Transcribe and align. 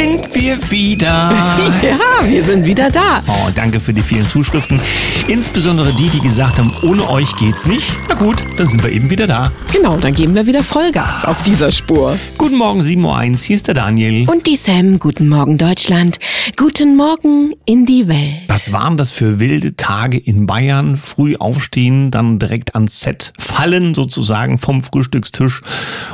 sind 0.00 0.34
wir 0.34 0.70
wieder. 0.70 1.08
ja, 1.82 1.98
wir 2.26 2.42
sind 2.42 2.64
wieder 2.64 2.90
da. 2.90 3.22
Oh, 3.26 3.50
danke 3.54 3.80
für 3.80 3.92
die 3.92 4.00
vielen 4.00 4.26
Zuschriften. 4.26 4.80
Insbesondere 5.28 5.92
die, 5.92 6.08
die 6.08 6.20
gesagt 6.20 6.58
haben, 6.58 6.72
ohne 6.82 7.06
euch 7.10 7.36
geht's 7.36 7.66
nicht. 7.66 7.92
Na 8.08 8.14
gut, 8.14 8.42
dann 8.56 8.66
sind 8.66 8.82
wir 8.82 8.90
eben 8.90 9.10
wieder 9.10 9.26
da. 9.26 9.52
Genau, 9.74 9.98
dann 9.98 10.14
geben 10.14 10.34
wir 10.34 10.46
wieder 10.46 10.62
Vollgas 10.62 11.26
auf 11.26 11.42
dieser 11.42 11.70
Spur. 11.70 12.18
Guten 12.38 12.56
Morgen, 12.56 12.80
7.01 12.80 13.04
Uhr, 13.04 13.38
hier 13.38 13.56
ist 13.56 13.66
der 13.66 13.74
Daniel. 13.74 14.26
Und 14.26 14.46
die 14.46 14.56
Sam, 14.56 14.98
guten 14.98 15.28
Morgen 15.28 15.58
Deutschland. 15.58 16.18
Guten 16.56 16.96
Morgen 16.96 17.52
in 17.66 17.84
die 17.84 18.08
Welt. 18.08 18.48
Was 18.48 18.72
waren 18.72 18.96
das 18.96 19.10
für 19.10 19.38
wilde 19.38 19.76
Tage 19.76 20.16
in 20.16 20.46
Bayern? 20.46 20.96
Früh 20.96 21.36
aufstehen, 21.36 22.10
dann 22.10 22.38
direkt 22.38 22.74
ans 22.74 23.00
Set 23.00 23.34
fallen, 23.38 23.94
sozusagen 23.94 24.58
vom 24.58 24.82
Frühstückstisch. 24.82 25.60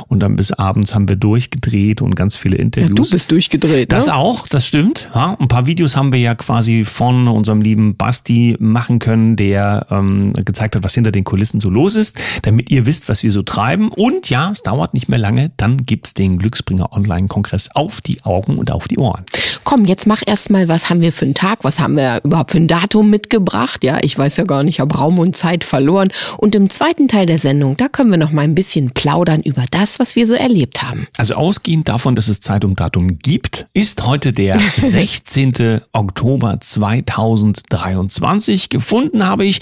Und 0.07 0.19
dann 0.19 0.35
bis 0.35 0.51
abends 0.51 0.93
haben 0.93 1.07
wir 1.07 1.15
durchgedreht 1.15 2.01
und 2.01 2.15
ganz 2.15 2.35
viele 2.35 2.57
Interviews. 2.57 2.89
Ja, 2.89 2.95
du 2.95 3.09
bist 3.09 3.31
durchgedreht, 3.31 3.76
Das 3.85 4.07
ne? 4.07 4.15
auch, 4.15 4.47
das 4.47 4.65
stimmt. 4.65 5.09
Ja, 5.13 5.37
ein 5.39 5.47
paar 5.47 5.65
Videos 5.65 5.95
haben 5.95 6.11
wir 6.11 6.19
ja 6.19 6.35
quasi 6.35 6.83
von 6.83 7.27
unserem 7.27 7.61
lieben 7.61 7.95
Basti 7.95 8.55
machen 8.59 8.99
können, 8.99 9.35
der 9.35 9.87
ähm, 9.89 10.33
gezeigt 10.33 10.75
hat, 10.75 10.83
was 10.83 10.93
hinter 10.93 11.11
den 11.11 11.23
Kulissen 11.23 11.59
so 11.59 11.69
los 11.69 11.95
ist, 11.95 12.19
damit 12.43 12.71
ihr 12.71 12.85
wisst, 12.85 13.09
was 13.09 13.23
wir 13.23 13.31
so 13.31 13.43
treiben. 13.43 13.89
Und 13.89 14.29
ja, 14.29 14.49
es 14.51 14.63
dauert 14.63 14.93
nicht 14.93 15.09
mehr 15.09 15.19
lange, 15.19 15.51
dann 15.57 15.85
gibt's 15.85 16.13
den 16.13 16.37
Glücksbringer 16.37 16.93
Online-Kongress 16.93 17.69
auf 17.75 18.01
die 18.01 18.23
Augen 18.23 18.57
und 18.57 18.71
auf 18.71 18.87
die 18.87 18.97
Ohren. 18.97 19.23
Komm, 19.63 19.85
jetzt 19.85 20.07
mach 20.07 20.21
erstmal, 20.25 20.67
was 20.67 20.89
haben 20.89 21.01
wir 21.01 21.11
für 21.11 21.25
einen 21.25 21.33
Tag? 21.33 21.59
Was 21.63 21.79
haben 21.79 21.97
wir 21.97 22.21
überhaupt 22.23 22.51
für 22.51 22.57
ein 22.57 22.67
Datum 22.67 23.09
mitgebracht? 23.09 23.83
Ja, 23.83 23.99
ich 24.01 24.17
weiß 24.17 24.37
ja 24.37 24.43
gar 24.45 24.63
nicht, 24.63 24.75
ich 24.75 24.79
habe 24.79 24.97
Raum 24.97 25.19
und 25.19 25.35
Zeit 25.35 25.63
verloren. 25.63 26.09
Und 26.37 26.55
im 26.55 26.69
zweiten 26.69 27.07
Teil 27.07 27.25
der 27.25 27.37
Sendung, 27.37 27.75
da 27.77 27.87
können 27.89 28.11
wir 28.11 28.17
noch 28.17 28.31
mal 28.31 28.43
ein 28.43 28.55
bisschen 28.55 28.91
plaudern 28.91 29.41
über 29.41 29.65
das, 29.71 29.99
was 29.99 30.15
wir 30.15 30.27
so 30.27 30.33
erlebt 30.33 30.83
haben. 30.83 31.07
Also 31.17 31.35
ausgehend 31.35 31.89
davon, 31.89 32.15
dass 32.15 32.27
es 32.27 32.39
Zeit 32.39 32.63
um 32.63 32.75
Datum 32.75 33.19
gibt, 33.19 33.66
ist 33.73 34.05
heute 34.05 34.33
der 34.33 34.59
16. 34.77 35.81
Oktober 35.91 36.59
2023. 36.59 38.69
Gefunden 38.69 39.25
habe 39.25 39.45
ich 39.45 39.61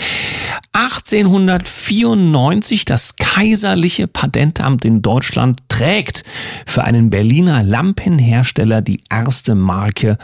1894 0.73 2.85
das 2.85 3.15
kaiserliche 3.17 4.07
Patentamt 4.07 4.85
in 4.85 5.01
Deutschland 5.01 5.59
trägt 5.67 6.23
für 6.65 6.83
einen 6.83 7.09
Berliner 7.09 7.63
Lampenhersteller 7.63 8.81
die 8.81 9.01
erste 9.09 9.55
Marke 9.55 10.17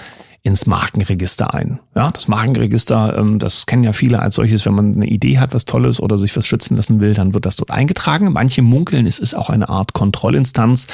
ins 0.43 0.65
Markenregister 0.65 1.53
ein. 1.53 1.79
Ja, 1.95 2.09
das 2.09 2.27
Markenregister, 2.27 3.15
ähm, 3.17 3.37
das 3.37 3.67
kennen 3.67 3.83
ja 3.83 3.91
viele 3.91 4.19
als 4.19 4.35
solches, 4.35 4.65
wenn 4.65 4.73
man 4.73 4.95
eine 4.95 5.05
Idee 5.05 5.37
hat, 5.37 5.53
was 5.53 5.65
Tolles 5.65 5.99
oder 5.99 6.17
sich 6.17 6.35
was 6.35 6.47
schützen 6.47 6.75
lassen 6.75 6.99
will, 6.99 7.13
dann 7.13 7.35
wird 7.35 7.45
das 7.45 7.57
dort 7.57 7.69
eingetragen. 7.69 8.31
Manche 8.31 8.63
munkeln, 8.63 9.05
es 9.05 9.19
ist 9.19 9.35
auch 9.35 9.51
eine 9.51 9.69
Art 9.69 9.93
Kontrollinstanz, 9.93 10.87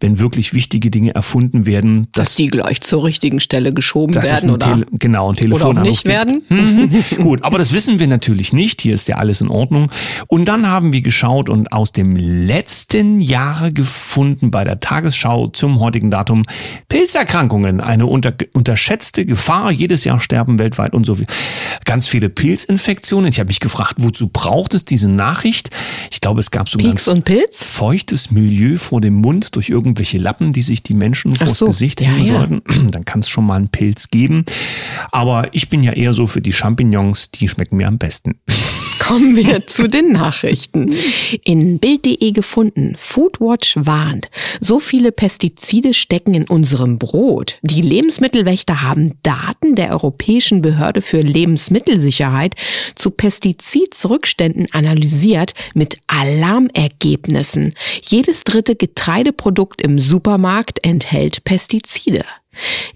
wenn 0.00 0.18
wirklich 0.18 0.52
wichtige 0.52 0.90
Dinge 0.90 1.14
erfunden 1.14 1.64
werden, 1.64 2.08
Dass 2.12 2.34
die 2.34 2.48
gleich 2.48 2.80
zur 2.80 3.04
richtigen 3.04 3.38
Stelle 3.38 3.72
geschoben 3.72 4.12
dass 4.12 4.24
es 4.24 4.30
werden 4.30 4.50
oder, 4.50 4.66
Tele 4.66 4.86
genau, 4.90 5.26
ein 5.26 5.28
oder 5.28 5.36
Telefonanruf 5.36 5.82
auch 5.82 5.88
nicht 5.88 6.04
werden. 6.04 6.42
Mhm. 6.48 6.88
Gut, 7.22 7.44
aber 7.44 7.58
das 7.58 7.72
wissen 7.72 8.00
wir 8.00 8.08
natürlich 8.08 8.52
nicht. 8.52 8.80
Hier 8.80 8.94
ist 8.94 9.06
ja 9.06 9.16
alles 9.16 9.40
in 9.40 9.48
Ordnung. 9.48 9.92
Und 10.26 10.46
dann 10.46 10.66
haben 10.66 10.92
wir 10.92 11.02
geschaut 11.02 11.48
und 11.48 11.72
aus 11.72 11.92
dem 11.92 12.16
letzten 12.16 13.20
Jahre 13.20 13.72
gefunden 13.72 14.50
bei 14.50 14.64
der 14.64 14.80
Tagesschau 14.80 15.46
zum 15.48 15.78
heutigen 15.78 16.10
Datum 16.10 16.42
Pilzerkrankungen. 16.88 17.80
Eine 17.80 18.06
unter, 18.06 18.32
unterschätzte 18.88 19.26
Gefahr. 19.26 19.70
Jedes 19.70 20.04
Jahr 20.04 20.18
sterben 20.18 20.58
weltweit 20.58 20.94
und 20.94 21.04
so 21.04 21.16
viel. 21.16 21.26
Ganz 21.84 22.06
viele 22.06 22.30
Pilzinfektionen. 22.30 23.28
Ich 23.28 23.38
habe 23.38 23.48
mich 23.48 23.60
gefragt, 23.60 23.96
wozu 23.98 24.28
braucht 24.28 24.72
es 24.72 24.86
diese 24.86 25.10
Nachricht? 25.10 25.68
Ich 26.10 26.20
glaube, 26.22 26.40
es 26.40 26.50
gab 26.50 26.68
so 26.70 26.78
Pilz? 26.78 27.04
feuchtes 27.62 28.30
Milieu 28.30 28.76
vor 28.78 29.00
dem 29.02 29.14
Mund 29.14 29.56
durch 29.56 29.68
irgendwelche 29.68 30.16
Lappen, 30.16 30.52
die 30.54 30.62
sich 30.62 30.82
die 30.82 30.94
Menschen 30.94 31.36
vors 31.36 31.58
so. 31.58 31.66
Gesicht 31.66 32.00
Ja, 32.00 32.08
hängen 32.08 32.24
ja. 32.24 32.38
sollten. 32.38 32.62
Dann 32.90 33.04
kann 33.04 33.20
es 33.20 33.28
schon 33.28 33.44
mal 33.44 33.56
einen 33.56 33.68
Pilz 33.68 34.08
geben. 34.10 34.44
Aber 35.12 35.48
ich 35.52 35.68
bin 35.68 35.82
ja 35.82 35.92
eher 35.92 36.14
so 36.14 36.26
für 36.26 36.40
die 36.40 36.52
Champignons, 36.54 37.30
die 37.30 37.46
schmecken 37.48 37.76
mir 37.76 37.88
am 37.88 37.98
besten. 37.98 38.36
Kommen 38.98 39.36
wir 39.36 39.66
zu 39.66 39.88
den 39.88 40.12
Nachrichten. 40.12 40.94
In 41.44 41.78
Bild.de 41.78 42.32
gefunden. 42.32 42.94
Foodwatch 42.98 43.76
warnt. 43.76 44.30
So 44.60 44.80
viele 44.80 45.12
Pestizide 45.12 45.94
stecken 45.94 46.34
in 46.34 46.44
unserem 46.44 46.98
Brot. 46.98 47.58
Die 47.62 47.82
Lebensmittelwächter 47.82 48.82
haben 48.82 49.18
Daten 49.22 49.74
der 49.74 49.90
Europäischen 49.90 50.62
Behörde 50.62 51.02
für 51.02 51.20
Lebensmittelsicherheit 51.20 52.54
zu 52.94 53.10
Pestizidrückständen 53.10 54.66
analysiert 54.72 55.54
mit 55.74 55.98
Alarmergebnissen. 56.06 57.74
Jedes 58.02 58.44
dritte 58.44 58.76
Getreideprodukt 58.76 59.80
im 59.80 59.98
Supermarkt 59.98 60.84
enthält 60.84 61.44
Pestizide. 61.44 62.24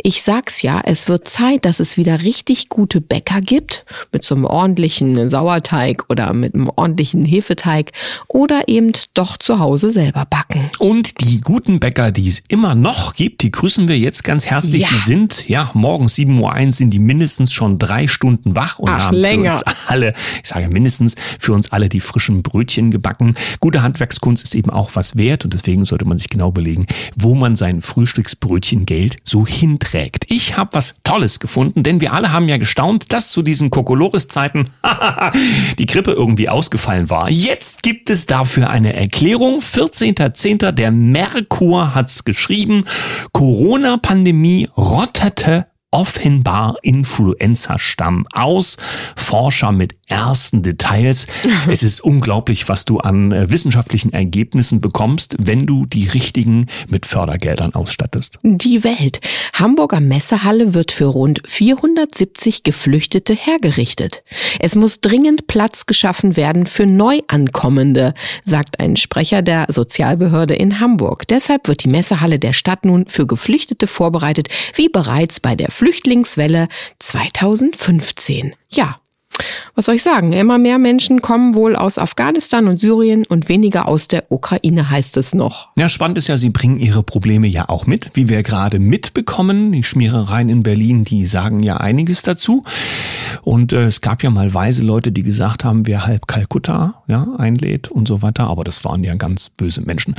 Ich 0.02 0.22
sag's 0.22 0.62
ja, 0.62 0.80
es 0.84 1.08
wird 1.08 1.28
Zeit, 1.28 1.64
dass 1.64 1.80
es 1.80 1.96
wieder 1.96 2.22
richtig 2.22 2.68
gute 2.68 3.00
Bäcker 3.00 3.40
gibt, 3.40 3.84
mit 4.12 4.24
so 4.24 4.34
einem 4.34 4.44
ordentlichen 4.44 5.30
Sauerteig 5.30 6.04
oder 6.08 6.32
mit 6.32 6.54
einem 6.54 6.70
ordentlichen 6.74 7.24
Hefeteig 7.24 7.90
oder 8.28 8.68
eben 8.68 8.92
doch 9.14 9.36
zu 9.36 9.58
Hause 9.58 9.90
selber 9.90 10.26
backen. 10.26 10.70
Und 10.78 11.20
die 11.20 11.40
guten 11.40 11.80
Bäcker, 11.80 12.10
die 12.10 12.28
es 12.28 12.42
immer 12.48 12.74
noch 12.74 13.14
gibt, 13.14 13.42
die 13.42 13.50
grüßen 13.50 13.88
wir 13.88 13.98
jetzt 13.98 14.24
ganz 14.24 14.46
herzlich. 14.46 14.82
Ja. 14.82 14.88
Die 14.88 14.98
sind, 14.98 15.48
ja, 15.48 15.70
morgens 15.74 16.16
7.01 16.16 16.66
Uhr 16.66 16.72
sind 16.72 16.90
die 16.90 16.98
mindestens 16.98 17.52
schon 17.52 17.78
drei 17.78 18.06
Stunden 18.06 18.56
wach 18.56 18.78
und 18.78 18.90
Ach, 18.90 19.06
haben 19.06 19.16
länger. 19.16 19.56
für 19.56 19.64
uns 19.64 19.88
alle, 19.88 20.14
ich 20.42 20.48
sage 20.48 20.68
mindestens, 20.68 21.14
für 21.38 21.52
uns 21.52 21.70
alle 21.72 21.88
die 21.88 22.00
frischen 22.00 22.42
Brötchen 22.42 22.90
gebacken. 22.90 23.34
Gute 23.60 23.82
Handwerkskunst 23.82 24.44
ist 24.44 24.54
eben 24.54 24.70
auch 24.70 24.90
was 24.94 25.16
wert 25.16 25.44
und 25.44 25.54
deswegen 25.54 25.84
sollte 25.84 26.04
man 26.04 26.18
sich 26.18 26.28
genau 26.28 26.48
überlegen, 26.48 26.86
wo 27.16 27.34
man 27.34 27.56
sein 27.56 27.82
Frühstücksbrötchengeld 27.82 29.18
so 29.24 29.46
hinträgt. 29.52 30.24
Ich 30.28 30.56
habe 30.56 30.70
was 30.72 30.96
Tolles 31.04 31.38
gefunden, 31.38 31.82
denn 31.82 32.00
wir 32.00 32.12
alle 32.12 32.32
haben 32.32 32.48
ja 32.48 32.56
gestaunt, 32.56 33.12
dass 33.12 33.30
zu 33.30 33.42
diesen 33.42 33.70
Kokolores-Zeiten 33.70 34.70
die 35.78 35.86
Grippe 35.86 36.12
irgendwie 36.12 36.48
ausgefallen 36.48 37.10
war. 37.10 37.30
Jetzt 37.30 37.82
gibt 37.82 38.10
es 38.10 38.26
dafür 38.26 38.70
eine 38.70 38.94
Erklärung. 38.94 39.60
14.10. 39.60 40.72
Der 40.72 40.90
Merkur 40.90 41.94
hat's 41.94 42.24
geschrieben. 42.24 42.84
Corona-Pandemie 43.32 44.68
rottete 44.76 45.66
offenbar 45.92 46.76
Influenza-Stamm 46.82 48.26
aus. 48.32 48.78
Forscher 49.14 49.72
mit 49.72 49.94
ersten 50.12 50.62
Details. 50.62 51.26
Es 51.68 51.82
ist 51.82 52.00
unglaublich, 52.00 52.68
was 52.68 52.84
du 52.84 52.98
an 52.98 53.32
äh, 53.32 53.50
wissenschaftlichen 53.50 54.12
Ergebnissen 54.12 54.80
bekommst, 54.80 55.36
wenn 55.38 55.66
du 55.66 55.86
die 55.86 56.06
richtigen 56.08 56.66
mit 56.88 57.06
Fördergeldern 57.06 57.74
ausstattest. 57.74 58.38
Die 58.42 58.84
Welt. 58.84 59.20
Hamburger 59.54 60.00
Messehalle 60.00 60.74
wird 60.74 60.92
für 60.92 61.06
rund 61.06 61.40
470 61.46 62.62
Geflüchtete 62.62 63.34
hergerichtet. 63.34 64.22
Es 64.58 64.74
muss 64.74 65.00
dringend 65.00 65.46
Platz 65.46 65.86
geschaffen 65.86 66.36
werden 66.36 66.66
für 66.66 66.84
Neuankommende, 66.86 68.14
sagt 68.44 68.80
ein 68.80 68.96
Sprecher 68.96 69.40
der 69.42 69.66
Sozialbehörde 69.68 70.54
in 70.54 70.80
Hamburg. 70.80 71.26
Deshalb 71.28 71.68
wird 71.68 71.84
die 71.84 71.88
Messehalle 71.88 72.38
der 72.38 72.52
Stadt 72.52 72.84
nun 72.84 73.06
für 73.06 73.26
Geflüchtete 73.26 73.86
vorbereitet, 73.86 74.48
wie 74.74 74.88
bereits 74.88 75.40
bei 75.40 75.54
der 75.54 75.70
Flüchtlingswelle 75.70 76.68
2015. 76.98 78.54
Ja. 78.70 79.01
Was 79.74 79.86
soll 79.86 79.94
ich 79.94 80.02
sagen? 80.02 80.32
Immer 80.32 80.58
mehr 80.58 80.78
Menschen 80.78 81.22
kommen 81.22 81.54
wohl 81.54 81.76
aus 81.76 81.98
Afghanistan 81.98 82.68
und 82.68 82.78
Syrien 82.78 83.24
und 83.26 83.48
weniger 83.48 83.88
aus 83.88 84.08
der 84.08 84.30
Ukraine, 84.30 84.90
heißt 84.90 85.16
es 85.16 85.34
noch. 85.34 85.68
Ja, 85.76 85.88
spannend 85.88 86.18
ist 86.18 86.28
ja, 86.28 86.36
sie 86.36 86.50
bringen 86.50 86.78
ihre 86.78 87.02
Probleme 87.02 87.46
ja 87.46 87.68
auch 87.68 87.86
mit, 87.86 88.10
wie 88.14 88.28
wir 88.28 88.42
gerade 88.42 88.78
mitbekommen. 88.78 89.72
Die 89.72 89.82
Schmierereien 89.82 90.48
in 90.48 90.62
Berlin, 90.62 91.04
die 91.04 91.24
sagen 91.26 91.62
ja 91.62 91.78
einiges 91.78 92.22
dazu. 92.22 92.64
Und 93.42 93.72
äh, 93.72 93.84
es 93.84 94.00
gab 94.00 94.22
ja 94.22 94.30
mal 94.30 94.52
weise 94.52 94.82
Leute, 94.82 95.12
die 95.12 95.22
gesagt 95.22 95.64
haben, 95.64 95.86
wer 95.86 96.06
halb 96.06 96.26
Kalkutta 96.26 97.02
ja, 97.08 97.26
einlädt 97.38 97.88
und 97.88 98.06
so 98.06 98.22
weiter. 98.22 98.48
Aber 98.48 98.64
das 98.64 98.84
waren 98.84 99.02
ja 99.02 99.14
ganz 99.14 99.48
böse 99.48 99.80
Menschen. 99.80 100.14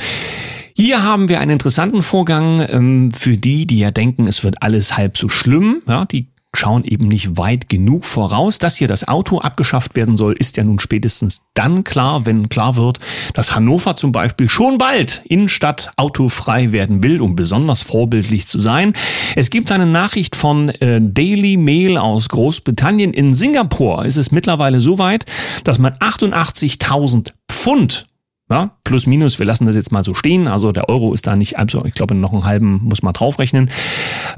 Hier 0.76 1.04
haben 1.04 1.30
wir 1.30 1.40
einen 1.40 1.52
interessanten 1.52 2.02
Vorgang 2.02 2.66
ähm, 2.68 3.12
für 3.12 3.38
die, 3.38 3.68
die 3.68 3.78
ja 3.78 3.92
denken, 3.92 4.28
es 4.28 4.44
wird 4.44 4.64
alles 4.64 4.98
halb 4.98 5.18
so 5.18 5.30
schlimm. 5.30 5.84
Ja, 5.88 6.06
die 6.06 6.28
schauen 6.56 6.84
eben 6.84 7.08
nicht 7.08 7.38
weit 7.38 7.70
genug 7.70 8.06
voraus. 8.06 8.58
Dass 8.58 8.76
hier 8.76 8.88
das 8.88 9.08
Auto 9.08 9.40
abgeschafft 9.40 9.96
werden 9.96 10.18
soll, 10.18 10.34
ist 10.34 10.58
ja 10.58 10.64
nun 10.64 10.80
spätestens 10.80 11.42
dann 11.54 11.84
klar, 11.84 12.26
wenn 12.26 12.50
klar 12.50 12.76
wird, 12.76 13.00
dass 13.34 13.56
Hannover 13.56 13.96
zum 13.96 14.12
Beispiel 14.12 14.50
schon 14.50 14.78
bald 14.78 15.22
Innenstadt 15.26 15.92
autofrei 15.98 16.72
werden 16.72 17.04
will, 17.04 17.22
um 17.22 17.36
besonders 17.36 17.82
vorbildlich 17.82 18.48
zu 18.48 18.60
sein. 18.60 18.94
Es 19.36 19.50
gibt 19.50 19.72
eine 19.72 19.88
Nachricht 19.88 20.36
von 20.36 20.70
äh, 20.70 21.02
Daily 21.02 21.58
Mail 21.58 21.98
aus 21.98 22.30
Großbritannien. 22.30 23.14
In 23.14 23.34
Singapur 23.34 24.06
ist 24.06 24.18
es 24.18 24.32
mittlerweile 24.32 24.82
so 24.82 25.00
weit, 25.00 25.26
dass 25.64 25.80
man 25.80 25.94
88.000 25.94 27.34
Pfund 27.50 28.06
ja, 28.50 28.72
plus 28.84 29.08
minus, 29.08 29.40
wir 29.40 29.46
lassen 29.46 29.66
das 29.66 29.76
jetzt 29.76 29.92
mal 29.92 30.04
so 30.04 30.14
stehen. 30.14 30.48
Also 30.48 30.72
der 30.72 30.90
Euro 30.90 31.14
ist 31.14 31.26
da 31.26 31.36
nicht, 31.36 31.58
also 31.58 31.86
ich 31.86 31.94
glaube 31.94 32.14
noch 32.14 32.34
einen 32.34 32.46
halben 32.46 32.82
muss 32.84 33.02
man 33.02 33.14
draufrechnen. 33.14 33.70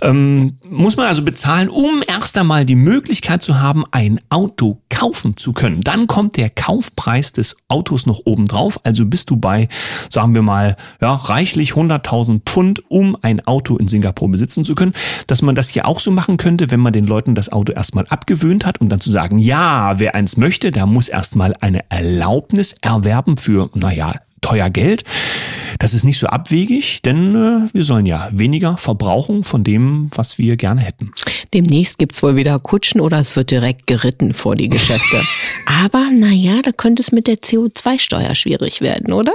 Ähm, 0.01 0.57
muss 0.69 0.97
man 0.97 1.07
also 1.07 1.23
bezahlen, 1.23 1.69
um 1.69 2.01
erst 2.07 2.37
einmal 2.37 2.65
die 2.65 2.75
Möglichkeit 2.75 3.41
zu 3.41 3.59
haben, 3.59 3.83
ein 3.91 4.19
Auto 4.29 4.81
kaufen 4.89 5.37
zu 5.37 5.53
können. 5.53 5.81
Dann 5.81 6.07
kommt 6.07 6.37
der 6.37 6.49
Kaufpreis 6.49 7.33
des 7.33 7.57
Autos 7.67 8.05
noch 8.05 8.21
oben 8.25 8.47
drauf. 8.47 8.79
Also 8.83 9.05
bist 9.05 9.29
du 9.29 9.37
bei, 9.37 9.67
sagen 10.09 10.33
wir 10.33 10.41
mal, 10.41 10.77
ja, 11.01 11.13
reichlich 11.13 11.71
100.000 11.71 12.41
Pfund, 12.45 12.83
um 12.89 13.17
ein 13.21 13.45
Auto 13.45 13.77
in 13.77 13.87
Singapur 13.87 14.29
besitzen 14.29 14.63
zu 14.63 14.75
können. 14.75 14.93
Dass 15.27 15.41
man 15.41 15.55
das 15.55 15.69
hier 15.69 15.87
auch 15.87 15.99
so 15.99 16.11
machen 16.11 16.37
könnte, 16.37 16.71
wenn 16.71 16.79
man 16.79 16.93
den 16.93 17.07
Leuten 17.07 17.35
das 17.35 17.51
Auto 17.51 17.73
erstmal 17.73 18.05
abgewöhnt 18.07 18.65
hat 18.65 18.79
und 18.81 18.89
dann 18.89 19.01
zu 19.01 19.11
sagen, 19.11 19.37
ja, 19.37 19.99
wer 19.99 20.15
eins 20.15 20.37
möchte, 20.37 20.71
der 20.71 20.85
muss 20.85 21.07
erstmal 21.07 21.53
eine 21.59 21.81
Erlaubnis 21.89 22.75
erwerben 22.81 23.37
für, 23.37 23.69
naja, 23.73 24.13
teuer 24.41 24.69
Geld. 24.69 25.03
Das 25.79 25.93
ist 25.93 26.03
nicht 26.03 26.19
so 26.19 26.27
abwegig, 26.27 27.01
denn 27.01 27.35
äh, 27.35 27.73
wir 27.73 27.83
sollen 27.83 28.05
ja 28.05 28.29
weniger 28.31 28.77
verbrauchen 28.77 29.43
von 29.43 29.63
dem, 29.63 30.09
was 30.15 30.37
wir 30.37 30.57
gerne 30.57 30.81
hätten. 30.81 31.11
Demnächst 31.53 31.97
gibt's 31.97 32.23
wohl 32.23 32.35
wieder 32.35 32.59
Kutschen 32.59 33.01
oder 33.01 33.19
es 33.19 33.35
wird 33.35 33.51
direkt 33.51 33.87
geritten 33.87 34.33
vor 34.33 34.55
die 34.55 34.69
Geschäfte. 34.69 35.21
Aber 35.65 36.09
naja, 36.11 36.61
da 36.61 36.71
könnte 36.71 37.01
es 37.01 37.11
mit 37.11 37.27
der 37.27 37.37
CO2-Steuer 37.37 38.35
schwierig 38.35 38.81
werden, 38.81 39.13
oder? 39.13 39.33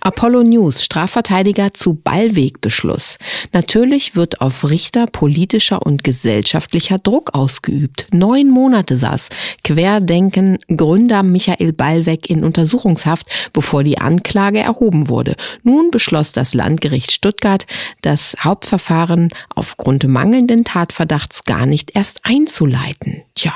Apollo 0.00 0.42
News, 0.42 0.82
Strafverteidiger 0.82 1.72
zu 1.72 1.94
Ballwegbeschluss. 1.94 3.18
Natürlich 3.52 4.16
wird 4.16 4.40
auf 4.40 4.68
Richter 4.68 5.06
politischer 5.06 5.82
und 5.82 6.02
gesellschaftlicher 6.02 6.98
Druck 6.98 7.34
ausgeübt. 7.34 8.08
Neun 8.12 8.50
Monate 8.50 8.96
saß 8.96 9.28
Querdenken 9.62 10.58
Gründer 10.74 11.22
Michael 11.22 11.72
Ballweg 11.72 12.28
in 12.28 12.42
Untersuchungshaft, 12.42 13.26
bevor 13.52 13.84
die 13.84 13.98
Anklage 13.98 14.58
erhoben 14.58 15.08
wurde. 15.08 15.36
Nun 15.70 15.92
beschloss 15.92 16.32
das 16.32 16.52
Landgericht 16.52 17.12
Stuttgart, 17.12 17.64
das 18.02 18.34
Hauptverfahren 18.40 19.28
aufgrund 19.54 20.02
mangelnden 20.02 20.64
Tatverdachts 20.64 21.44
gar 21.44 21.64
nicht 21.64 21.94
erst 21.94 22.24
einzuleiten. 22.24 23.22
Tja, 23.36 23.54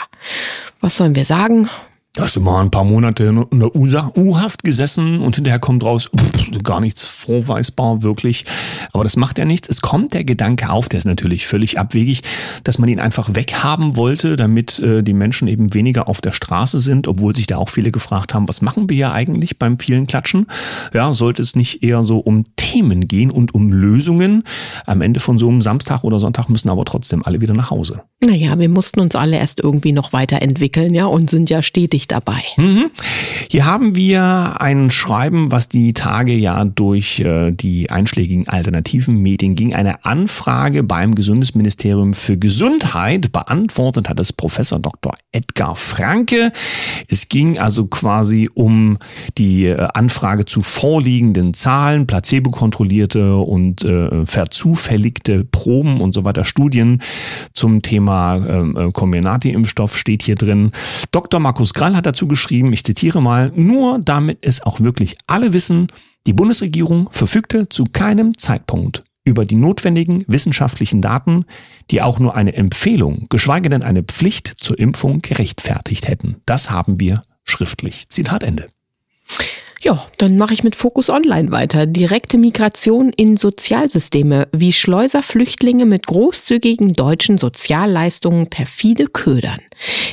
was 0.79 0.97
sollen 0.97 1.17
wir 1.17 1.25
sagen? 1.25 1.69
Hast 2.17 2.37
du 2.37 2.41
mal 2.41 2.61
ein 2.61 2.71
paar 2.71 2.85
Monate 2.85 3.25
in 3.25 3.59
der 3.59 3.75
U-Haft 3.75 4.63
gesessen 4.63 5.19
und 5.19 5.35
hinterher 5.35 5.59
kommt 5.59 5.85
raus, 5.85 6.09
pff, 6.17 6.63
gar 6.63 6.81
nichts 6.81 7.03
vorweisbar, 7.03 8.05
wirklich. 8.05 8.45
Aber 8.93 9.03
das 9.03 9.17
macht 9.17 9.37
ja 9.37 9.45
nichts. 9.45 9.69
Es 9.69 9.81
kommt 9.81 10.15
der 10.15 10.23
Gedanke 10.23 10.71
auf, 10.71 10.89
der 10.89 10.99
ist 10.99 11.07
natürlich 11.07 11.45
völlig 11.49 11.77
abwegig, 11.77 12.23
dass 12.63 12.79
man 12.79 12.89
ihn 12.89 13.01
einfach 13.01 13.35
weghaben 13.35 13.97
wollte, 13.97 14.37
damit 14.37 14.79
äh, 14.79 15.03
die 15.03 15.13
Menschen 15.13 15.49
eben 15.49 15.75
weniger 15.75 16.09
auf 16.09 16.21
der 16.21 16.31
Straße 16.31 16.79
sind, 16.79 17.09
obwohl 17.09 17.35
sich 17.35 17.49
da 17.49 17.57
auch 17.57 17.69
viele 17.69 17.91
gefragt 17.91 18.33
haben, 18.33 18.47
was 18.47 18.63
machen 18.63 18.89
wir 18.89 18.97
ja 18.97 19.13
eigentlich 19.13 19.59
beim 19.59 19.81
vielen 19.81 20.07
Klatschen? 20.07 20.47
Ja, 20.93 21.13
sollte 21.15 21.43
es 21.43 21.57
nicht 21.57 21.83
eher 21.83 22.05
so 22.05 22.19
um 22.21 22.45
Themen 22.55 23.09
gehen 23.09 23.33
und 23.33 23.55
um 23.55 23.73
Lösungen? 23.73 24.45
Am 24.87 25.01
Ende 25.01 25.19
von 25.19 25.39
so 25.39 25.49
einem 25.49 25.63
Samstag 25.63 26.05
oder 26.05 26.21
Sonntag 26.21 26.49
müssen 26.49 26.69
aber 26.69 26.85
trotzdem 26.85 27.25
alle 27.25 27.41
wieder 27.41 27.55
nach 27.55 27.71
Hause. 27.71 28.03
Naja, 28.25 28.59
wir 28.59 28.69
mussten 28.69 29.01
uns 29.01 29.17
alle 29.17 29.37
erst 29.37 29.61
irgendwie 29.61 29.93
noch 29.93 30.13
weiterentwickeln, 30.13 30.95
ja, 30.95 31.07
und 31.07 31.29
sind 31.29 31.51
ja 31.51 31.63
stetig 31.63 32.04
dabei. 32.07 32.43
Mhm. 32.57 32.91
Hier 33.51 33.67
haben 33.67 33.95
wir 33.95 34.57
ein 34.61 34.91
Schreiben, 34.91 35.53
was 35.53 35.69
die 35.69 35.93
Tage 35.93 36.35
ja 36.35 36.65
durch 36.65 37.21
äh, 37.21 37.53
die 37.53 37.91
einschlägigen 37.91 38.49
alternativen 38.49 39.17
Medien 39.17 39.55
ging. 39.55 39.75
Eine 39.75 40.05
Anfrage 40.05 40.83
beim 40.83 41.15
Gesundheitsministerium 41.15 42.15
für 42.15 42.37
Gesundheit. 42.37 43.33
Beantwortet 43.33 44.09
hat 44.09 44.21
es 44.21 44.33
Professor 44.33 44.79
Dr. 44.79 45.15
Edgar 45.33 45.77
Franke. 45.77 46.53
Es 47.09 47.29
ging 47.29 47.59
also 47.59 47.87
quasi 47.87 48.49
um 48.55 48.99
die 49.39 49.67
äh, 49.67 49.89
Anfrage 49.95 50.45
zu 50.45 50.63
vorliegenden 50.63 51.55
Zahlen, 51.55 52.07
placebo-kontrollierte 52.07 53.37
und 53.37 53.85
äh, 53.85 54.27
verzufälligte 54.27 55.45
Proben 55.45 56.01
und 56.01 56.13
so 56.13 56.25
weiter, 56.25 56.45
Studien 56.45 57.03
zum 57.53 57.83
Thema 57.83 58.37
ähm, 58.37 58.77
äh, 58.77 58.93
Comirnaty-Impfstoff 58.93 59.97
steht 59.97 60.23
hier 60.23 60.35
drin. 60.35 60.71
Dr. 61.13 61.41
Markus 61.41 61.75
Grall 61.75 61.94
hat 61.95 62.07
dazu 62.07 62.29
geschrieben, 62.29 62.73
ich 62.73 62.85
zitiere 62.85 63.23
mal, 63.23 63.53
nur 63.55 63.99
damit 63.99 64.39
es 64.43 64.63
auch 64.63 64.81
wirklich 64.81 65.17
alle 65.27 65.53
wissen, 65.53 65.89
die 66.27 66.33
Bundesregierung 66.33 67.09
verfügte 67.13 67.69
zu 67.69 67.85
keinem 67.85 68.39
Zeitpunkt 68.39 69.05
über 69.25 69.45
die 69.45 69.57
notwendigen 69.57 70.25
wissenschaftlichen 70.29 71.01
Daten, 71.01 71.47
die 71.91 72.03
auch 72.03 72.19
nur 72.19 72.35
eine 72.35 72.55
Empfehlung, 72.55 73.27
geschweige 73.31 73.71
denn 73.71 73.83
eine 73.83 74.03
Pflicht 74.03 74.47
zur 74.47 74.79
Impfung 74.79 75.23
gerechtfertigt 75.23 76.09
hätten. 76.09 76.37
Das 76.47 76.71
haben 76.71 77.01
wir 77.01 77.23
schriftlich. 77.45 78.09
Zitat 78.09 78.43
Ende. 78.43 78.69
Ja, 79.85 80.07
dann 80.17 80.39
mache 80.39 80.55
ich 80.55 80.65
mit 80.65 80.77
Fokus 80.77 81.11
Online 81.11 81.51
weiter. 81.51 81.85
Direkte 81.85 82.39
Migration 82.39 83.13
in 83.13 83.37
Sozialsysteme, 83.37 84.49
wie 84.51 84.73
Schleuser 84.73 85.23
Flüchtlinge 85.23 85.85
mit 85.85 86.07
großzügigen 86.07 86.95
deutschen 86.95 87.37
Sozialleistungen 87.37 88.49
perfide 88.49 89.09
ködern. 89.09 89.61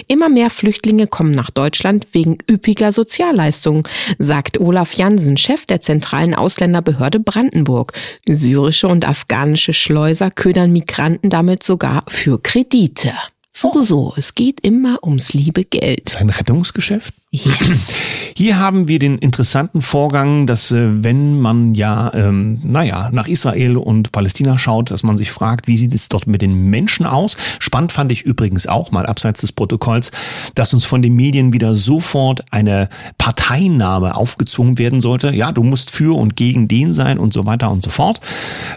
Immer 0.09 0.27
mehr 0.27 0.49
Flüchtlinge 0.49 1.07
kommen 1.07 1.31
nach 1.31 1.51
Deutschland 1.51 2.05
wegen 2.11 2.37
üppiger 2.51 2.91
Sozialleistungen, 2.91 3.83
sagt 4.19 4.59
Olaf 4.59 4.95
Jansen, 4.95 5.37
Chef 5.37 5.65
der 5.65 5.79
zentralen 5.79 6.35
Ausländerbehörde 6.35 7.21
Brandenburg. 7.21 7.93
Syrische 8.27 8.89
und 8.89 9.07
afghanische 9.07 9.71
Schleuser 9.71 10.31
ködern 10.31 10.73
Migranten 10.73 11.29
damit 11.29 11.63
sogar 11.63 12.03
für 12.09 12.41
Kredite. 12.43 13.13
So, 13.53 13.81
so, 13.81 14.13
es 14.15 14.33
geht 14.33 14.61
immer 14.61 14.99
ums 15.03 15.33
liebe 15.33 15.65
Geld. 15.65 16.07
Sein 16.07 16.29
Rettungsgeschäft? 16.29 17.13
Yes. 17.31 17.89
Hier 18.35 18.57
haben 18.57 18.87
wir 18.87 18.97
den 18.97 19.17
interessanten 19.17 19.81
Vorgang, 19.81 20.47
dass 20.47 20.71
äh, 20.71 21.03
wenn 21.03 21.39
man 21.39 21.75
ja, 21.75 22.13
ähm, 22.13 22.59
naja, 22.63 23.09
nach 23.11 23.27
Israel 23.27 23.75
und 23.77 24.11
Palästina 24.13 24.57
schaut, 24.57 24.89
dass 24.89 25.03
man 25.03 25.17
sich 25.17 25.31
fragt, 25.31 25.67
wie 25.67 25.77
sieht 25.77 25.93
es 25.93 26.07
dort 26.07 26.27
mit 26.27 26.41
den 26.41 26.69
Menschen 26.69 27.05
aus? 27.05 27.35
Spannend 27.59 27.91
fand 27.91 28.11
ich 28.11 28.23
übrigens 28.23 28.67
auch 28.67 28.91
mal 28.91 29.05
abseits 29.05 29.41
des 29.41 29.51
Protokolls, 29.51 30.11
dass 30.55 30.73
uns 30.73 30.85
von 30.85 31.01
den 31.01 31.13
Medien 31.15 31.51
wieder 31.51 31.75
sofort 31.75 32.43
eine 32.51 32.87
Parteinahme 33.17 34.15
aufgezwungen 34.15 34.79
werden 34.79 35.01
sollte. 35.01 35.35
Ja, 35.35 35.51
du 35.51 35.61
musst 35.61 35.91
für 35.91 36.17
und 36.17 36.37
gegen 36.37 36.69
den 36.69 36.93
sein 36.93 37.19
und 37.19 37.33
so 37.33 37.45
weiter 37.45 37.69
und 37.69 37.83
so 37.83 37.89
fort. 37.89 38.21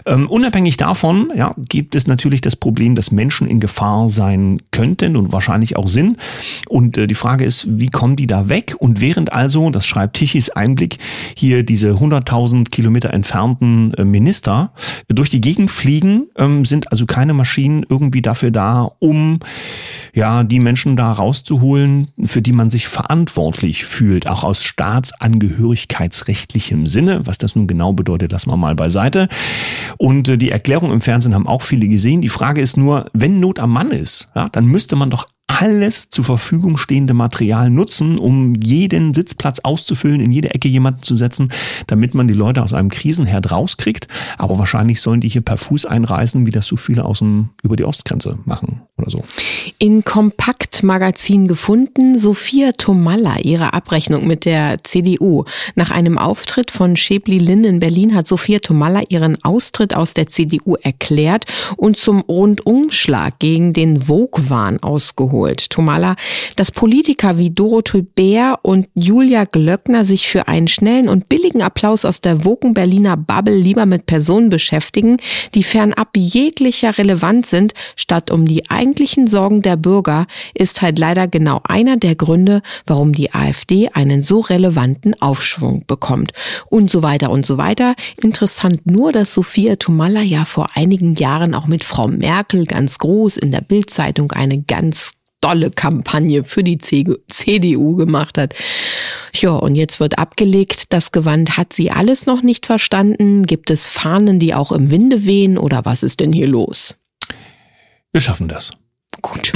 Ähm, 0.05 0.29
unabhängig 0.29 0.75
davon, 0.77 1.31
ja, 1.35 1.55
gibt 1.57 1.95
es 1.95 2.07
natürlich 2.07 2.41
das 2.41 2.57
Problem, 2.57 2.95
dass 2.95 3.11
Menschen 3.11 3.47
in 3.47 3.59
Gefahr 3.61 4.09
sein 4.09 4.59
könnten 4.75 5.15
und 5.15 5.31
wahrscheinlich 5.31 5.77
auch 5.77 5.87
sind. 5.87 6.17
Und 6.67 6.97
äh, 6.97 7.07
die 7.07 7.15
Frage 7.15 7.45
ist, 7.45 7.79
wie 7.79 7.87
kommen 7.87 8.17
die 8.17 8.27
da 8.27 8.49
weg 8.49 8.75
und 8.77 8.99
während 8.99 9.31
also, 9.31 9.69
das 9.69 9.87
schreibt 9.87 10.17
Tichys 10.17 10.49
Einblick, 10.49 10.97
hier 11.35 11.63
diese 11.63 11.91
100.000 11.91 12.69
Kilometer 12.69 13.13
entfernten 13.13 13.93
äh, 13.93 14.03
Minister 14.03 14.73
durch 15.07 15.29
die 15.29 15.39
Gegend 15.39 15.71
fliegen, 15.71 16.27
ähm, 16.37 16.65
sind 16.65 16.91
also 16.91 17.05
keine 17.05 17.33
Maschinen 17.33 17.85
irgendwie 17.87 18.21
dafür 18.21 18.51
da, 18.51 18.89
um 18.99 19.39
ja 20.13 20.43
die 20.43 20.59
Menschen 20.59 20.97
da 20.97 21.09
rauszuholen, 21.11 22.09
für 22.25 22.41
die 22.41 22.51
man 22.51 22.69
sich 22.69 22.89
verantwortlich 22.89 23.85
fühlt, 23.85 24.27
auch 24.27 24.43
aus 24.43 24.63
staatsangehörigkeitsrechtlichem 24.63 26.87
Sinne. 26.87 27.21
Was 27.25 27.37
das 27.37 27.55
nun 27.55 27.67
genau 27.67 27.93
bedeutet, 27.93 28.33
lassen 28.33 28.49
wir 28.49 28.57
mal 28.57 28.75
beiseite. 28.75 29.29
Und 29.97 30.27
äh, 30.27 30.37
die 30.37 30.51
Erklärung 30.51 30.91
im 30.91 30.99
Fernsehen 31.01 31.33
haben 31.33 31.47
auch 31.47 31.61
viele 31.61 31.87
gesehen. 31.87 32.19
Die 32.21 32.29
Frage 32.29 32.61
ist 32.61 32.75
nur, 32.75 33.05
wenn 33.13 33.39
Not 33.39 33.59
am 33.59 33.71
Mann 33.71 33.91
ist, 33.91 34.31
ja, 34.35 34.49
dann 34.51 34.64
müsste 34.67 34.95
man 34.95 35.09
doch 35.09 35.25
alles 35.47 36.09
zur 36.09 36.25
Verfügung 36.25 36.77
stehende 36.77 37.13
Material 37.13 37.69
nutzen, 37.69 38.17
um 38.17 38.55
jeden 38.55 39.13
Sitzplatz 39.13 39.59
auszufüllen, 39.59 40.19
in 40.19 40.31
jede 40.31 40.53
Ecke 40.53 40.67
jemanden 40.67 41.03
zu 41.03 41.15
setzen, 41.15 41.51
damit 41.87 42.15
man 42.15 42.27
die 42.27 42.33
Leute 42.33 42.63
aus 42.63 42.73
einem 42.73 42.89
Krisenherd 42.89 43.51
rauskriegt. 43.51 44.07
Aber 44.37 44.57
wahrscheinlich 44.57 45.01
sollen 45.01 45.21
die 45.21 45.29
hier 45.29 45.41
per 45.41 45.57
Fuß 45.57 45.85
einreisen, 45.85 46.47
wie 46.47 46.51
das 46.51 46.65
so 46.65 46.77
viele 46.77 47.05
aus 47.05 47.19
dem, 47.19 47.49
über 47.61 47.75
die 47.75 47.85
Ostgrenze 47.85 48.39
machen 48.45 48.81
oder 48.97 49.09
so. 49.11 49.23
In 49.77 50.03
Kompaktmagazin 50.03 51.47
gefunden, 51.47 52.17
Sophia 52.17 52.71
Tomalla 52.71 53.37
ihre 53.39 53.73
Abrechnung 53.73 54.25
mit 54.25 54.45
der 54.45 54.83
CDU. 54.83 55.45
Nach 55.75 55.91
einem 55.91 56.17
Auftritt 56.17 56.71
von 56.71 56.95
Schäbli 56.95 57.37
Linn 57.37 57.65
in 57.65 57.79
Berlin 57.79 58.15
hat 58.15 58.27
Sophia 58.27 58.59
Tomalla 58.59 59.03
ihren 59.09 59.41
Austritt 59.43 59.95
aus 59.95 60.15
der 60.15 60.25
CDU 60.25 60.75
erklärt 60.75 61.45
und 61.77 61.97
zum 61.97 62.21
Rundumschlag 62.21 63.37
gegen 63.39 63.73
den 63.73 64.01
Vogue-Wahn 64.01 64.81
ausgeholt 64.81 65.34
geholt. 65.35 65.69
Tomala, 65.69 66.15
dass 66.55 66.71
Politiker 66.71 67.37
wie 67.37 67.51
Dorothee 67.51 68.01
Bär 68.01 68.59
und 68.61 68.87
Julia 68.95 69.43
Glöckner 69.45 70.03
sich 70.03 70.27
für 70.27 70.47
einen 70.47 70.67
schnellen 70.67 71.09
und 71.09 71.29
billigen 71.29 71.61
Applaus 71.61 72.05
aus 72.05 72.21
der 72.21 72.45
Woken 72.45 72.73
Berliner 72.73 73.17
Bubble 73.17 73.55
lieber 73.55 73.85
mit 73.85 74.05
Personen 74.05 74.49
beschäftigen, 74.49 75.17
die 75.53 75.63
fernab 75.63 76.09
jeglicher 76.15 76.97
Relevanz 76.97 77.49
sind, 77.49 77.73
statt 77.95 78.31
um 78.31 78.45
die 78.45 78.69
eigentlichen 78.69 79.27
Sorgen 79.27 79.61
der 79.61 79.75
Bürger, 79.75 80.27
ist 80.53 80.81
halt 80.81 80.99
leider 80.99 81.27
genau 81.27 81.61
einer 81.63 81.97
der 81.97 82.15
Gründe, 82.15 82.61
warum 82.85 83.13
die 83.13 83.33
AfD 83.33 83.89
einen 83.89 84.23
so 84.23 84.39
relevanten 84.39 85.19
Aufschwung 85.21 85.83
bekommt. 85.85 86.31
Und 86.67 86.89
so 86.89 87.03
weiter 87.03 87.29
und 87.29 87.45
so 87.45 87.57
weiter. 87.57 87.95
Interessant 88.21 88.85
nur, 88.85 89.11
dass 89.11 89.33
Sophia 89.33 89.75
Tomalla 89.75 90.21
ja 90.21 90.45
vor 90.45 90.67
einigen 90.75 91.15
Jahren 91.15 91.53
auch 91.53 91.67
mit 91.67 91.83
Frau 91.83 92.07
Merkel 92.07 92.65
ganz 92.65 92.97
groß 92.97 93.37
in 93.37 93.51
der 93.51 93.61
Bildzeitung 93.61 94.31
eine 94.31 94.61
ganz 94.61 95.11
dolle 95.45 95.69
Kampagne 95.69 96.43
für 96.43 96.63
die 96.63 96.79
CDU 96.79 97.95
gemacht 97.95 98.37
hat. 98.37 98.55
Ja, 99.33 99.51
und 99.51 99.75
jetzt 99.75 99.99
wird 99.99 100.17
abgelegt, 100.17 100.91
das 100.91 101.11
Gewand 101.11 101.55
hat 101.55 101.71
sie 101.71 101.91
alles 101.91 102.25
noch 102.25 102.41
nicht 102.41 102.65
verstanden. 102.65 103.45
Gibt 103.45 103.69
es 103.69 103.87
Fahnen, 103.87 104.39
die 104.39 104.55
auch 104.55 104.71
im 104.71 104.89
Winde 104.89 105.25
wehen 105.25 105.57
oder 105.59 105.85
was 105.85 106.01
ist 106.01 106.19
denn 106.19 106.33
hier 106.33 106.47
los? 106.47 106.95
Wir 108.11 108.21
schaffen 108.21 108.47
das. 108.47 108.71
Gut. 109.21 109.51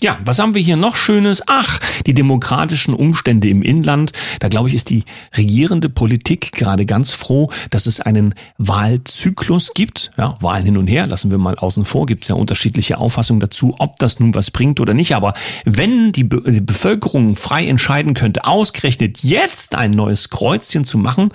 Ja, 0.00 0.18
was 0.24 0.38
haben 0.38 0.54
wir 0.54 0.62
hier 0.62 0.76
noch 0.76 0.96
Schönes? 0.96 1.42
Ach, 1.46 1.78
die 2.06 2.14
demokratischen 2.14 2.94
Umstände 2.94 3.48
im 3.48 3.62
Inland. 3.62 4.12
Da 4.40 4.48
glaube 4.48 4.68
ich, 4.68 4.74
ist 4.74 4.90
die 4.90 5.04
regierende 5.36 5.88
Politik 5.88 6.52
gerade 6.52 6.86
ganz 6.86 7.12
froh, 7.12 7.50
dass 7.70 7.86
es 7.86 8.00
einen 8.00 8.34
Wahlzyklus 8.58 9.74
gibt. 9.74 10.10
Ja, 10.18 10.36
Wahlen 10.40 10.64
hin 10.64 10.76
und 10.76 10.86
her, 10.86 11.06
lassen 11.06 11.30
wir 11.30 11.38
mal 11.38 11.54
außen 11.54 11.84
vor. 11.84 12.06
Gibt 12.06 12.24
es 12.24 12.28
ja 12.28 12.34
unterschiedliche 12.34 12.98
Auffassungen 12.98 13.40
dazu, 13.40 13.74
ob 13.78 13.98
das 13.98 14.18
nun 14.18 14.34
was 14.34 14.50
bringt 14.50 14.80
oder 14.80 14.94
nicht. 14.94 15.14
Aber 15.14 15.34
wenn 15.64 16.12
die, 16.12 16.24
Be 16.24 16.42
die 16.46 16.60
Bevölkerung 16.60 17.36
frei 17.36 17.66
entscheiden 17.66 18.14
könnte, 18.14 18.44
ausgerechnet 18.44 19.22
jetzt 19.22 19.74
ein 19.74 19.92
neues 19.92 20.30
Kreuzchen 20.30 20.84
zu 20.84 20.98
machen, 20.98 21.30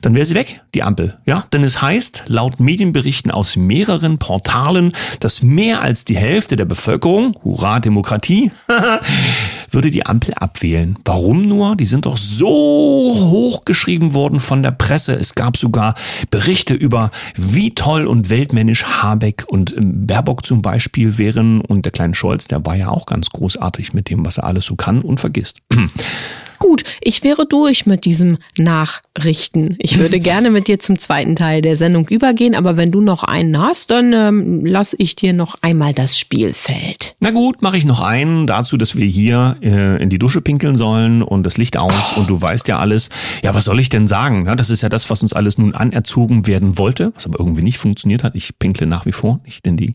dann 0.00 0.14
wäre 0.14 0.24
sie 0.24 0.34
weg, 0.34 0.62
die 0.74 0.82
Ampel. 0.82 1.18
Ja, 1.26 1.46
denn 1.52 1.62
es 1.62 1.80
heißt, 1.82 2.24
laut 2.26 2.60
Medienberichten 2.60 3.30
aus 3.30 3.56
mehreren 3.56 4.18
Portalen, 4.18 4.92
dass 5.20 5.42
mehr 5.42 5.82
als 5.82 6.04
die 6.04 6.16
Hälfte 6.16 6.56
der 6.56 6.64
Bevölkerung, 6.64 7.17
hurra, 7.44 7.80
Demokratie, 7.80 7.98
Demokratie, 8.08 8.50
würde 9.70 9.90
die 9.90 10.06
Ampel 10.06 10.34
abwählen. 10.34 10.96
Warum 11.04 11.42
nur? 11.42 11.76
Die 11.76 11.84
sind 11.84 12.06
doch 12.06 12.16
so 12.16 12.48
hochgeschrieben 12.48 14.14
worden 14.14 14.40
von 14.40 14.62
der 14.62 14.70
Presse. 14.70 15.14
Es 15.14 15.34
gab 15.34 15.56
sogar 15.56 15.94
Berichte 16.30 16.74
über, 16.74 17.10
wie 17.36 17.74
toll 17.74 18.06
und 18.06 18.30
weltmännisch 18.30 18.84
Habeck 18.84 19.44
und 19.48 19.76
ähm, 19.76 20.06
Baerbock 20.06 20.44
zum 20.44 20.62
Beispiel 20.62 21.18
wären. 21.18 21.60
Und 21.60 21.84
der 21.84 21.92
kleine 21.92 22.14
Scholz, 22.14 22.46
der 22.46 22.64
war 22.64 22.76
ja 22.76 22.88
auch 22.88 23.06
ganz 23.06 23.30
großartig 23.30 23.92
mit 23.92 24.10
dem, 24.10 24.24
was 24.24 24.38
er 24.38 24.44
alles 24.44 24.66
so 24.66 24.76
kann 24.76 25.02
und 25.02 25.20
vergisst. 25.20 25.60
Gut, 26.58 26.84
ich 27.00 27.22
wäre 27.22 27.46
durch 27.46 27.86
mit 27.86 28.04
diesem 28.04 28.38
Nachrichten. 28.58 29.76
Ich 29.78 29.98
würde 29.98 30.20
gerne 30.28 30.50
mit 30.50 30.68
dir 30.68 30.78
zum 30.80 30.98
zweiten 30.98 31.36
Teil 31.36 31.62
der 31.62 31.76
Sendung 31.76 32.08
übergehen, 32.08 32.54
aber 32.54 32.76
wenn 32.76 32.90
du 32.90 33.00
noch 33.00 33.24
einen 33.24 33.58
hast, 33.58 33.90
dann 33.90 34.12
ähm, 34.12 34.64
lass 34.64 34.94
ich 34.98 35.16
dir 35.16 35.32
noch 35.32 35.56
einmal 35.62 35.92
das 35.92 36.18
Spielfeld. 36.18 37.14
Na 37.20 37.30
gut, 37.30 37.62
mache 37.62 37.76
ich 37.76 37.84
noch 37.84 38.00
einen 38.00 38.46
dazu, 38.46 38.76
dass 38.76 38.96
wir 38.96 39.06
hier 39.06 39.56
äh, 39.62 40.02
in 40.02 40.10
die 40.10 40.18
Dusche 40.18 40.40
pinkeln 40.40 40.76
sollen 40.76 41.22
und 41.22 41.44
das 41.44 41.56
Licht 41.56 41.76
aus 41.76 42.14
oh. 42.16 42.20
und 42.20 42.30
du 42.30 42.40
weißt 42.40 42.68
ja 42.68 42.78
alles. 42.78 43.10
Ja, 43.42 43.54
was 43.54 43.64
soll 43.64 43.80
ich 43.80 43.88
denn 43.88 44.08
sagen? 44.08 44.46
Ja, 44.46 44.56
das 44.56 44.70
ist 44.70 44.82
ja 44.82 44.88
das, 44.88 45.10
was 45.10 45.22
uns 45.22 45.32
alles 45.32 45.58
nun 45.58 45.74
anerzogen 45.74 46.46
werden 46.46 46.78
wollte, 46.78 47.12
was 47.14 47.26
aber 47.26 47.38
irgendwie 47.38 47.62
nicht 47.62 47.78
funktioniert 47.78 48.24
hat. 48.24 48.34
Ich 48.34 48.58
pinkle 48.58 48.86
nach 48.86 49.06
wie 49.06 49.12
vor 49.12 49.40
nicht 49.44 49.66
in 49.66 49.76
die 49.76 49.94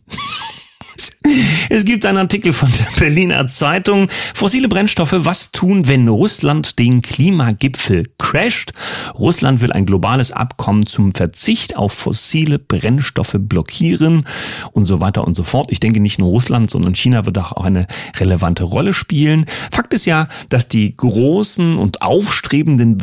es 1.69 1.85
gibt 1.85 2.05
einen 2.05 2.17
Artikel 2.17 2.53
von 2.53 2.69
der 2.71 2.99
Berliner 2.99 3.47
Zeitung. 3.47 4.09
Fossile 4.33 4.67
Brennstoffe, 4.67 5.15
was 5.17 5.51
tun, 5.51 5.87
wenn 5.87 6.07
Russland 6.07 6.79
den 6.79 7.01
Klimagipfel 7.01 8.03
crasht? 8.17 8.73
Russland 9.17 9.61
will 9.61 9.71
ein 9.71 9.85
globales 9.85 10.31
Abkommen 10.31 10.85
zum 10.85 11.13
Verzicht 11.13 11.75
auf 11.75 11.93
fossile 11.93 12.59
Brennstoffe 12.59 13.37
blockieren 13.39 14.25
und 14.71 14.85
so 14.85 15.01
weiter 15.01 15.25
und 15.25 15.35
so 15.35 15.43
fort. 15.43 15.71
Ich 15.71 15.79
denke 15.79 15.99
nicht 15.99 16.19
nur 16.19 16.29
Russland, 16.29 16.69
sondern 16.69 16.95
China 16.95 17.25
wird 17.25 17.37
auch 17.37 17.53
eine 17.53 17.87
relevante 18.17 18.63
Rolle 18.63 18.93
spielen. 18.93 19.45
Fakt 19.71 19.93
ist 19.93 20.05
ja, 20.05 20.27
dass 20.49 20.67
die 20.67 20.95
großen 20.95 21.77
und 21.77 22.01
aufstrebenden 22.01 23.01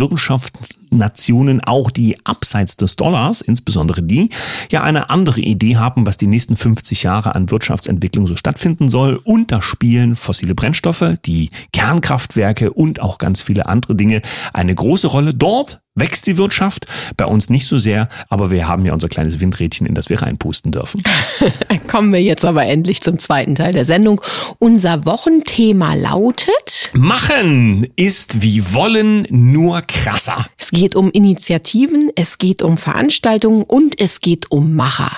Wirtschaftsnationen, 0.90 1.62
auch 1.64 1.90
die 1.90 2.16
abseits 2.24 2.76
des 2.76 2.96
Dollars, 2.96 3.40
insbesondere 3.40 4.02
die, 4.02 4.30
ja 4.70 4.82
eine 4.82 5.10
andere 5.10 5.40
Idee 5.40 5.76
haben, 5.76 6.06
was 6.06 6.16
die 6.16 6.26
nächsten 6.26 6.56
50 6.56 7.02
Jahre 7.02 7.34
an 7.34 7.50
Wirtschaftsentwicklung 7.50 8.26
so 8.26 8.36
stattfinden 8.36 8.88
soll. 8.88 9.20
Und 9.22 9.52
da 9.52 9.62
spielen 9.62 10.16
fossile 10.16 10.54
Brennstoffe, 10.54 11.14
die 11.24 11.50
Kernkraftwerke 11.72 12.72
und 12.72 13.00
auch 13.00 13.18
ganz 13.18 13.40
viele 13.40 13.66
andere 13.66 13.94
Dinge 13.94 14.22
eine 14.52 14.74
große 14.74 15.06
Rolle. 15.06 15.34
Dort 15.34 15.80
wächst 16.00 16.26
die 16.26 16.36
Wirtschaft, 16.36 16.86
bei 17.16 17.26
uns 17.26 17.50
nicht 17.50 17.66
so 17.66 17.78
sehr, 17.78 18.08
aber 18.28 18.50
wir 18.50 18.66
haben 18.66 18.84
ja 18.84 18.92
unser 18.92 19.08
kleines 19.08 19.40
Windrädchen, 19.40 19.86
in 19.86 19.94
das 19.94 20.08
wir 20.08 20.22
reinpusten 20.22 20.72
dürfen. 20.72 21.02
Kommen 21.86 22.12
wir 22.12 22.22
jetzt 22.22 22.44
aber 22.44 22.66
endlich 22.66 23.02
zum 23.02 23.18
zweiten 23.18 23.54
Teil 23.54 23.72
der 23.72 23.84
Sendung. 23.84 24.20
Unser 24.58 25.04
Wochenthema 25.04 25.94
lautet 25.94 26.92
Machen 26.94 27.86
ist 27.96 28.42
wie 28.42 28.74
wollen, 28.74 29.26
nur 29.30 29.82
krasser. 29.82 30.46
Es 30.58 30.70
geht 30.70 30.96
um 30.96 31.10
Initiativen, 31.10 32.10
es 32.16 32.38
geht 32.38 32.62
um 32.62 32.78
Veranstaltungen 32.78 33.62
und 33.62 34.00
es 34.00 34.20
geht 34.20 34.50
um 34.50 34.74
Macher. 34.74 35.12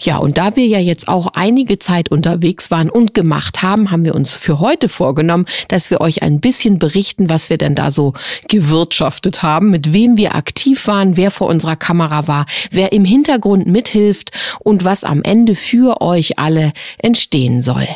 Ja, 0.00 0.18
und 0.18 0.38
da 0.38 0.56
wir 0.56 0.66
ja 0.66 0.78
jetzt 0.78 1.08
auch 1.08 1.28
einige 1.34 1.78
Zeit 1.78 2.10
unterwegs 2.10 2.70
waren 2.70 2.90
und 2.90 3.14
gemacht 3.14 3.62
haben, 3.62 3.90
haben 3.90 4.04
wir 4.04 4.14
uns 4.14 4.32
für 4.32 4.60
heute 4.60 4.88
vorgenommen, 4.88 5.46
dass 5.68 5.90
wir 5.90 6.00
euch 6.00 6.22
ein 6.22 6.40
bisschen 6.40 6.78
berichten, 6.78 7.30
was 7.30 7.50
wir 7.50 7.58
denn 7.58 7.74
da 7.74 7.90
so 7.90 8.14
gewirtschaftet 8.48 9.42
haben, 9.42 9.70
mit 9.70 9.92
wem 9.92 10.17
wir 10.18 10.34
aktiv 10.34 10.86
waren, 10.86 11.16
wer 11.16 11.30
vor 11.30 11.46
unserer 11.46 11.76
Kamera 11.76 12.28
war, 12.28 12.44
wer 12.70 12.92
im 12.92 13.06
Hintergrund 13.06 13.66
mithilft 13.66 14.32
und 14.60 14.84
was 14.84 15.04
am 15.04 15.22
Ende 15.22 15.54
für 15.54 16.02
euch 16.02 16.38
alle 16.38 16.74
entstehen 16.98 17.62
soll. 17.62 17.88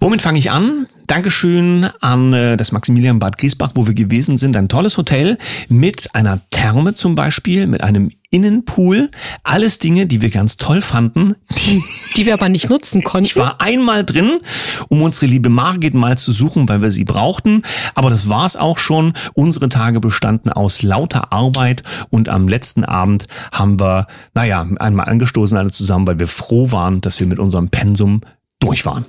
Womit 0.00 0.20
fange 0.20 0.38
ich 0.38 0.50
an? 0.50 0.86
Dankeschön 1.06 1.88
an 2.00 2.32
äh, 2.32 2.56
das 2.56 2.72
Maximilian 2.72 3.18
Bad 3.18 3.38
Griesbach, 3.38 3.70
wo 3.74 3.86
wir 3.86 3.94
gewesen 3.94 4.38
sind. 4.38 4.56
Ein 4.56 4.68
tolles 4.68 4.96
Hotel 4.98 5.38
mit 5.68 6.14
einer 6.14 6.40
Therme 6.50 6.94
zum 6.94 7.14
Beispiel, 7.14 7.66
mit 7.66 7.82
einem 7.82 8.10
Innenpool. 8.32 9.10
Alles 9.44 9.78
Dinge, 9.78 10.06
die 10.06 10.22
wir 10.22 10.30
ganz 10.30 10.56
toll 10.56 10.80
fanden. 10.80 11.36
Die, 11.50 11.82
die 12.16 12.26
wir 12.26 12.34
aber 12.34 12.48
nicht 12.48 12.70
nutzen 12.70 13.02
konnten. 13.02 13.26
Ich 13.26 13.36
war 13.36 13.60
einmal 13.60 14.04
drin, 14.04 14.40
um 14.88 15.02
unsere 15.02 15.26
liebe 15.26 15.50
Margit 15.50 15.94
mal 15.94 16.18
zu 16.18 16.32
suchen, 16.32 16.68
weil 16.68 16.82
wir 16.82 16.90
sie 16.90 17.04
brauchten. 17.04 17.62
Aber 17.94 18.10
das 18.10 18.28
war's 18.28 18.56
auch 18.56 18.78
schon. 18.78 19.12
Unsere 19.34 19.68
Tage 19.68 20.00
bestanden 20.00 20.50
aus 20.50 20.82
lauter 20.82 21.32
Arbeit 21.32 21.82
und 22.10 22.28
am 22.28 22.48
letzten 22.48 22.84
Abend 22.84 23.26
haben 23.52 23.78
wir, 23.78 24.06
naja, 24.34 24.66
einmal 24.78 25.06
angestoßen 25.06 25.56
alle 25.56 25.70
zusammen, 25.70 26.06
weil 26.06 26.18
wir 26.18 26.28
froh 26.28 26.72
waren, 26.72 27.02
dass 27.02 27.20
wir 27.20 27.26
mit 27.26 27.38
unserem 27.38 27.68
Pensum 27.68 28.22
durch 28.62 28.86
waren. 28.86 29.04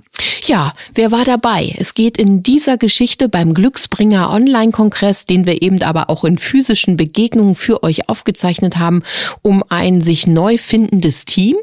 Ja, 0.46 0.74
wer 0.94 1.12
war 1.12 1.26
dabei? 1.26 1.74
Es 1.78 1.96
geht 1.96 2.18
in 2.18 2.44
dieser 2.44 2.78
Geschichte 2.78 3.30
beim 3.30 3.54
Glücksbringer 3.54 4.30
Online-Kongress, 4.30 5.26
den 5.26 5.48
wir 5.48 5.62
eben 5.62 5.82
aber 5.82 6.10
auch 6.10 6.24
in 6.24 6.38
physischen 6.38 6.98
Begegnungen 6.98 7.56
für 7.56 7.82
euch 7.82 8.10
aufgezeichnet 8.10 8.78
haben, 8.78 9.04
um 9.42 9.64
ein 9.70 10.02
sich 10.02 10.28
neu 10.28 10.58
findendes 10.58 11.26
Team. 11.26 11.56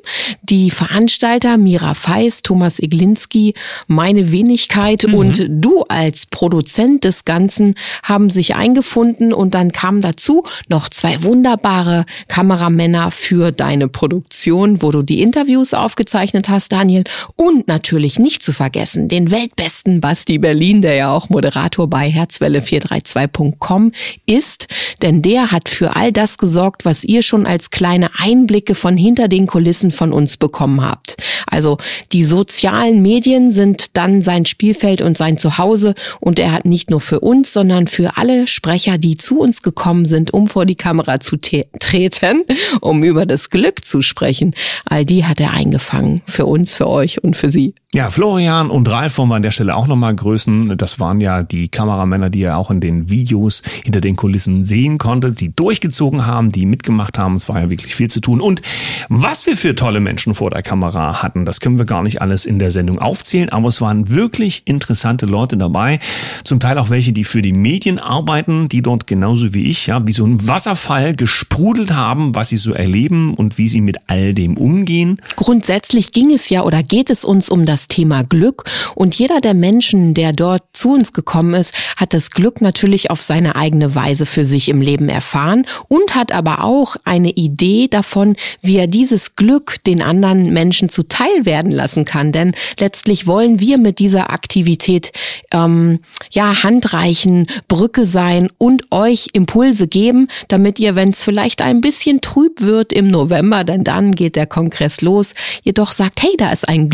Die 0.42 0.70
Veranstalter 0.70 1.58
Mira 1.58 1.94
Feis, 1.94 2.42
Thomas 2.42 2.80
Iglinski, 2.80 3.54
meine 3.86 4.32
Wenigkeit 4.32 5.06
mhm. 5.06 5.14
und 5.14 5.46
du 5.48 5.84
als 5.88 6.26
Produzent 6.26 7.04
des 7.04 7.24
Ganzen 7.24 7.74
haben 8.02 8.30
sich 8.30 8.56
eingefunden 8.56 9.32
und 9.32 9.54
dann 9.54 9.72
kamen 9.72 10.00
dazu 10.00 10.42
noch 10.68 10.88
zwei 10.88 11.22
wunderbare 11.22 12.04
Kameramänner 12.26 13.10
für 13.10 13.52
deine 13.52 13.86
Produktion, 13.88 14.82
wo 14.82 14.90
du 14.90 15.02
die 15.02 15.22
Interviews 15.22 15.72
aufgezeichnet 15.72 16.48
hast, 16.48 16.72
Daniel, 16.72 17.04
und 17.36 17.68
natürlich 17.68 18.18
nicht 18.18 18.39
nicht 18.40 18.42
zu 18.42 18.52
vergessen, 18.52 19.08
den 19.08 19.30
weltbesten 19.30 20.00
Basti 20.00 20.38
Berlin, 20.38 20.80
der 20.80 20.94
ja 20.94 21.12
auch 21.12 21.28
Moderator 21.28 21.88
bei 21.88 22.08
Herzwelle432.com 22.08 23.92
ist, 24.26 24.68
denn 25.02 25.20
der 25.20 25.52
hat 25.52 25.68
für 25.68 25.94
all 25.94 26.10
das 26.12 26.38
gesorgt, 26.38 26.84
was 26.84 27.04
ihr 27.04 27.22
schon 27.22 27.46
als 27.46 27.70
kleine 27.70 28.10
Einblicke 28.18 28.74
von 28.74 28.96
hinter 28.96 29.28
den 29.28 29.46
Kulissen 29.46 29.90
von 29.90 30.12
uns 30.12 30.38
bekommen 30.38 30.82
habt. 30.82 31.16
Also 31.46 31.76
die 32.12 32.24
sozialen 32.24 33.02
Medien 33.02 33.50
sind 33.50 33.96
dann 33.96 34.22
sein 34.22 34.46
Spielfeld 34.46 35.02
und 35.02 35.18
sein 35.18 35.36
Zuhause 35.36 35.94
und 36.20 36.38
er 36.38 36.52
hat 36.52 36.64
nicht 36.64 36.90
nur 36.90 37.00
für 37.00 37.20
uns, 37.20 37.52
sondern 37.52 37.86
für 37.86 38.16
alle 38.16 38.46
Sprecher, 38.46 38.96
die 38.96 39.16
zu 39.16 39.38
uns 39.38 39.62
gekommen 39.62 40.06
sind, 40.06 40.32
um 40.32 40.48
vor 40.48 40.64
die 40.64 40.76
Kamera 40.76 41.20
zu 41.20 41.36
treten, 41.36 42.44
um 42.80 43.04
über 43.04 43.26
das 43.26 43.50
Glück 43.50 43.84
zu 43.84 44.00
sprechen, 44.00 44.54
all 44.86 45.04
die 45.04 45.24
hat 45.24 45.40
er 45.40 45.50
eingefangen. 45.50 46.22
Für 46.26 46.46
uns, 46.46 46.74
für 46.74 46.86
euch 46.86 47.22
und 47.22 47.36
für 47.36 47.50
sie. 47.50 47.74
Ja, 47.92 48.08
Florian 48.08 48.70
und 48.70 48.88
Ralf 48.88 49.18
wollen 49.18 49.30
wir 49.30 49.34
an 49.34 49.42
der 49.42 49.50
Stelle 49.50 49.74
auch 49.74 49.88
nochmal 49.88 50.14
grüßen. 50.14 50.78
Das 50.78 51.00
waren 51.00 51.20
ja 51.20 51.42
die 51.42 51.68
Kameramänner, 51.68 52.30
die 52.30 52.42
ihr 52.42 52.56
auch 52.56 52.70
in 52.70 52.80
den 52.80 53.10
Videos 53.10 53.64
hinter 53.82 54.00
den 54.00 54.14
Kulissen 54.14 54.64
sehen 54.64 54.96
konntet, 54.96 55.40
die 55.40 55.52
durchgezogen 55.52 56.24
haben, 56.24 56.52
die 56.52 56.66
mitgemacht 56.66 57.18
haben. 57.18 57.34
Es 57.34 57.48
war 57.48 57.60
ja 57.60 57.68
wirklich 57.68 57.96
viel 57.96 58.08
zu 58.08 58.20
tun. 58.20 58.40
Und 58.40 58.62
was 59.08 59.46
wir 59.46 59.56
für 59.56 59.74
tolle 59.74 59.98
Menschen 59.98 60.36
vor 60.36 60.52
der 60.52 60.62
Kamera 60.62 61.20
hatten, 61.20 61.44
das 61.44 61.58
können 61.58 61.78
wir 61.78 61.84
gar 61.84 62.04
nicht 62.04 62.22
alles 62.22 62.46
in 62.46 62.60
der 62.60 62.70
Sendung 62.70 63.00
aufzählen, 63.00 63.48
aber 63.48 63.66
es 63.66 63.80
waren 63.80 64.08
wirklich 64.08 64.62
interessante 64.66 65.26
Leute 65.26 65.56
dabei. 65.56 65.98
Zum 66.44 66.60
Teil 66.60 66.78
auch 66.78 66.90
welche, 66.90 67.12
die 67.12 67.24
für 67.24 67.42
die 67.42 67.52
Medien 67.52 67.98
arbeiten, 67.98 68.68
die 68.68 68.82
dort 68.82 69.08
genauso 69.08 69.52
wie 69.52 69.68
ich, 69.68 69.88
ja, 69.88 70.06
wie 70.06 70.12
so 70.12 70.24
ein 70.24 70.46
Wasserfall 70.46 71.16
gesprudelt 71.16 71.92
haben, 71.92 72.36
was 72.36 72.50
sie 72.50 72.56
so 72.56 72.72
erleben 72.72 73.34
und 73.34 73.58
wie 73.58 73.68
sie 73.68 73.80
mit 73.80 73.96
all 74.06 74.32
dem 74.32 74.56
umgehen. 74.56 75.20
Grundsätzlich 75.34 76.12
ging 76.12 76.30
es 76.30 76.50
ja 76.50 76.62
oder 76.62 76.84
geht 76.84 77.10
es 77.10 77.24
uns 77.24 77.48
um 77.48 77.66
das 77.66 77.79
das 77.80 77.88
Thema 77.88 78.24
Glück. 78.24 78.64
Und 78.94 79.14
jeder 79.14 79.40
der 79.40 79.54
Menschen, 79.54 80.14
der 80.14 80.32
dort 80.32 80.62
zu 80.72 80.92
uns 80.92 81.12
gekommen 81.12 81.54
ist, 81.54 81.74
hat 81.96 82.12
das 82.12 82.30
Glück 82.30 82.60
natürlich 82.60 83.10
auf 83.10 83.22
seine 83.22 83.56
eigene 83.56 83.94
Weise 83.94 84.26
für 84.26 84.44
sich 84.44 84.68
im 84.68 84.80
Leben 84.80 85.08
erfahren 85.08 85.64
und 85.88 86.14
hat 86.14 86.32
aber 86.32 86.64
auch 86.64 86.96
eine 87.04 87.30
Idee 87.30 87.88
davon, 87.88 88.36
wie 88.60 88.76
er 88.76 88.86
dieses 88.86 89.36
Glück 89.36 89.82
den 89.84 90.02
anderen 90.02 90.52
Menschen 90.52 90.88
zuteil 90.88 91.20
Teil 91.20 91.44
werden 91.44 91.70
lassen 91.70 92.04
kann. 92.04 92.32
Denn 92.32 92.54
letztlich 92.78 93.26
wollen 93.26 93.60
wir 93.60 93.78
mit 93.78 93.98
dieser 93.98 94.30
Aktivität 94.30 95.12
ähm, 95.52 96.00
ja 96.30 96.62
handreichen, 96.62 97.46
Brücke 97.68 98.04
sein 98.04 98.50
und 98.58 98.90
euch 98.90 99.28
Impulse 99.32 99.86
geben, 99.86 100.28
damit 100.48 100.78
ihr, 100.78 100.94
wenn 100.94 101.10
es 101.10 101.22
vielleicht 101.22 101.62
ein 101.62 101.80
bisschen 101.80 102.20
trüb 102.20 102.60
wird 102.60 102.92
im 102.92 103.08
November, 103.08 103.64
denn 103.64 103.84
dann 103.84 104.12
geht 104.12 104.36
der 104.36 104.46
Kongress 104.46 105.00
los, 105.00 105.34
ihr 105.64 105.72
doch 105.72 105.92
sagt, 105.92 106.22
hey, 106.22 106.34
da 106.38 106.50
ist 106.50 106.68
ein 106.68 106.88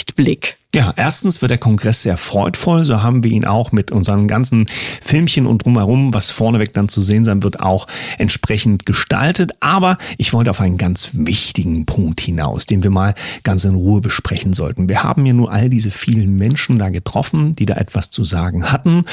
Glückslichtblick. 0.00 0.59
Ja, 0.72 0.94
erstens 0.96 1.42
wird 1.42 1.50
der 1.50 1.58
Kongress 1.58 2.02
sehr 2.02 2.16
freudvoll. 2.16 2.84
So 2.84 3.02
haben 3.02 3.24
wir 3.24 3.32
ihn 3.32 3.44
auch 3.44 3.72
mit 3.72 3.90
unseren 3.90 4.28
ganzen 4.28 4.68
Filmchen 5.02 5.46
und 5.46 5.64
drumherum, 5.64 6.14
was 6.14 6.30
vorneweg 6.30 6.72
dann 6.74 6.88
zu 6.88 7.00
sehen 7.00 7.24
sein 7.24 7.42
wird, 7.42 7.58
auch 7.58 7.88
entsprechend 8.18 8.86
gestaltet. 8.86 9.50
Aber 9.58 9.98
ich 10.16 10.32
wollte 10.32 10.50
auf 10.50 10.60
einen 10.60 10.78
ganz 10.78 11.10
wichtigen 11.14 11.86
Punkt 11.86 12.20
hinaus, 12.20 12.66
den 12.66 12.84
wir 12.84 12.90
mal 12.90 13.14
ganz 13.42 13.64
in 13.64 13.74
Ruhe 13.74 14.00
besprechen 14.00 14.52
sollten. 14.52 14.88
Wir 14.88 15.02
haben 15.02 15.26
ja 15.26 15.32
nur 15.32 15.50
all 15.50 15.70
diese 15.70 15.90
vielen 15.90 16.36
Menschen 16.36 16.78
da 16.78 16.90
getroffen, 16.90 17.56
die 17.56 17.66
da 17.66 17.74
etwas 17.74 18.10
zu 18.10 18.22
sagen 18.22 18.70
hatten. 18.70 19.06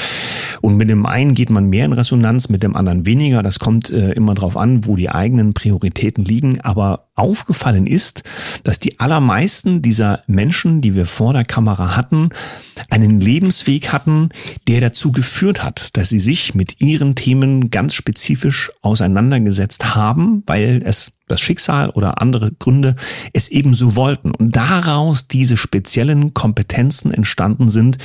Und 0.60 0.76
mit 0.76 0.88
dem 0.88 1.06
einen 1.06 1.34
geht 1.34 1.50
man 1.50 1.68
mehr 1.68 1.86
in 1.86 1.92
Resonanz, 1.92 2.48
mit 2.50 2.62
dem 2.62 2.76
anderen 2.76 3.04
weniger. 3.04 3.42
Das 3.42 3.58
kommt 3.58 3.90
äh, 3.90 4.12
immer 4.12 4.34
darauf 4.34 4.56
an, 4.56 4.84
wo 4.84 4.94
die 4.94 5.10
eigenen 5.10 5.54
Prioritäten 5.54 6.24
liegen. 6.24 6.60
Aber 6.60 7.08
aufgefallen 7.18 7.88
ist, 7.88 8.22
dass 8.62 8.78
die 8.78 9.00
allermeisten 9.00 9.82
dieser 9.82 10.22
Menschen, 10.28 10.80
die 10.80 10.94
wir 10.94 11.06
vor 11.06 11.32
der 11.32 11.44
Kamera 11.48 11.96
hatten, 11.96 12.28
einen 12.90 13.20
Lebensweg 13.20 13.92
hatten, 13.92 14.28
der 14.68 14.80
dazu 14.80 15.10
geführt 15.10 15.64
hat, 15.64 15.96
dass 15.96 16.10
sie 16.10 16.20
sich 16.20 16.54
mit 16.54 16.80
ihren 16.80 17.16
Themen 17.16 17.70
ganz 17.70 17.94
spezifisch 17.94 18.70
auseinandergesetzt 18.82 19.96
haben, 19.96 20.44
weil 20.46 20.82
es 20.84 21.12
das 21.28 21.40
Schicksal 21.40 21.90
oder 21.90 22.20
andere 22.20 22.52
Gründe 22.58 22.96
es 23.32 23.48
eben 23.48 23.74
so 23.74 23.96
wollten 23.96 24.32
und 24.32 24.56
daraus 24.56 25.28
diese 25.28 25.56
speziellen 25.56 26.34
Kompetenzen 26.34 27.12
entstanden 27.12 27.68
sind, 27.68 27.98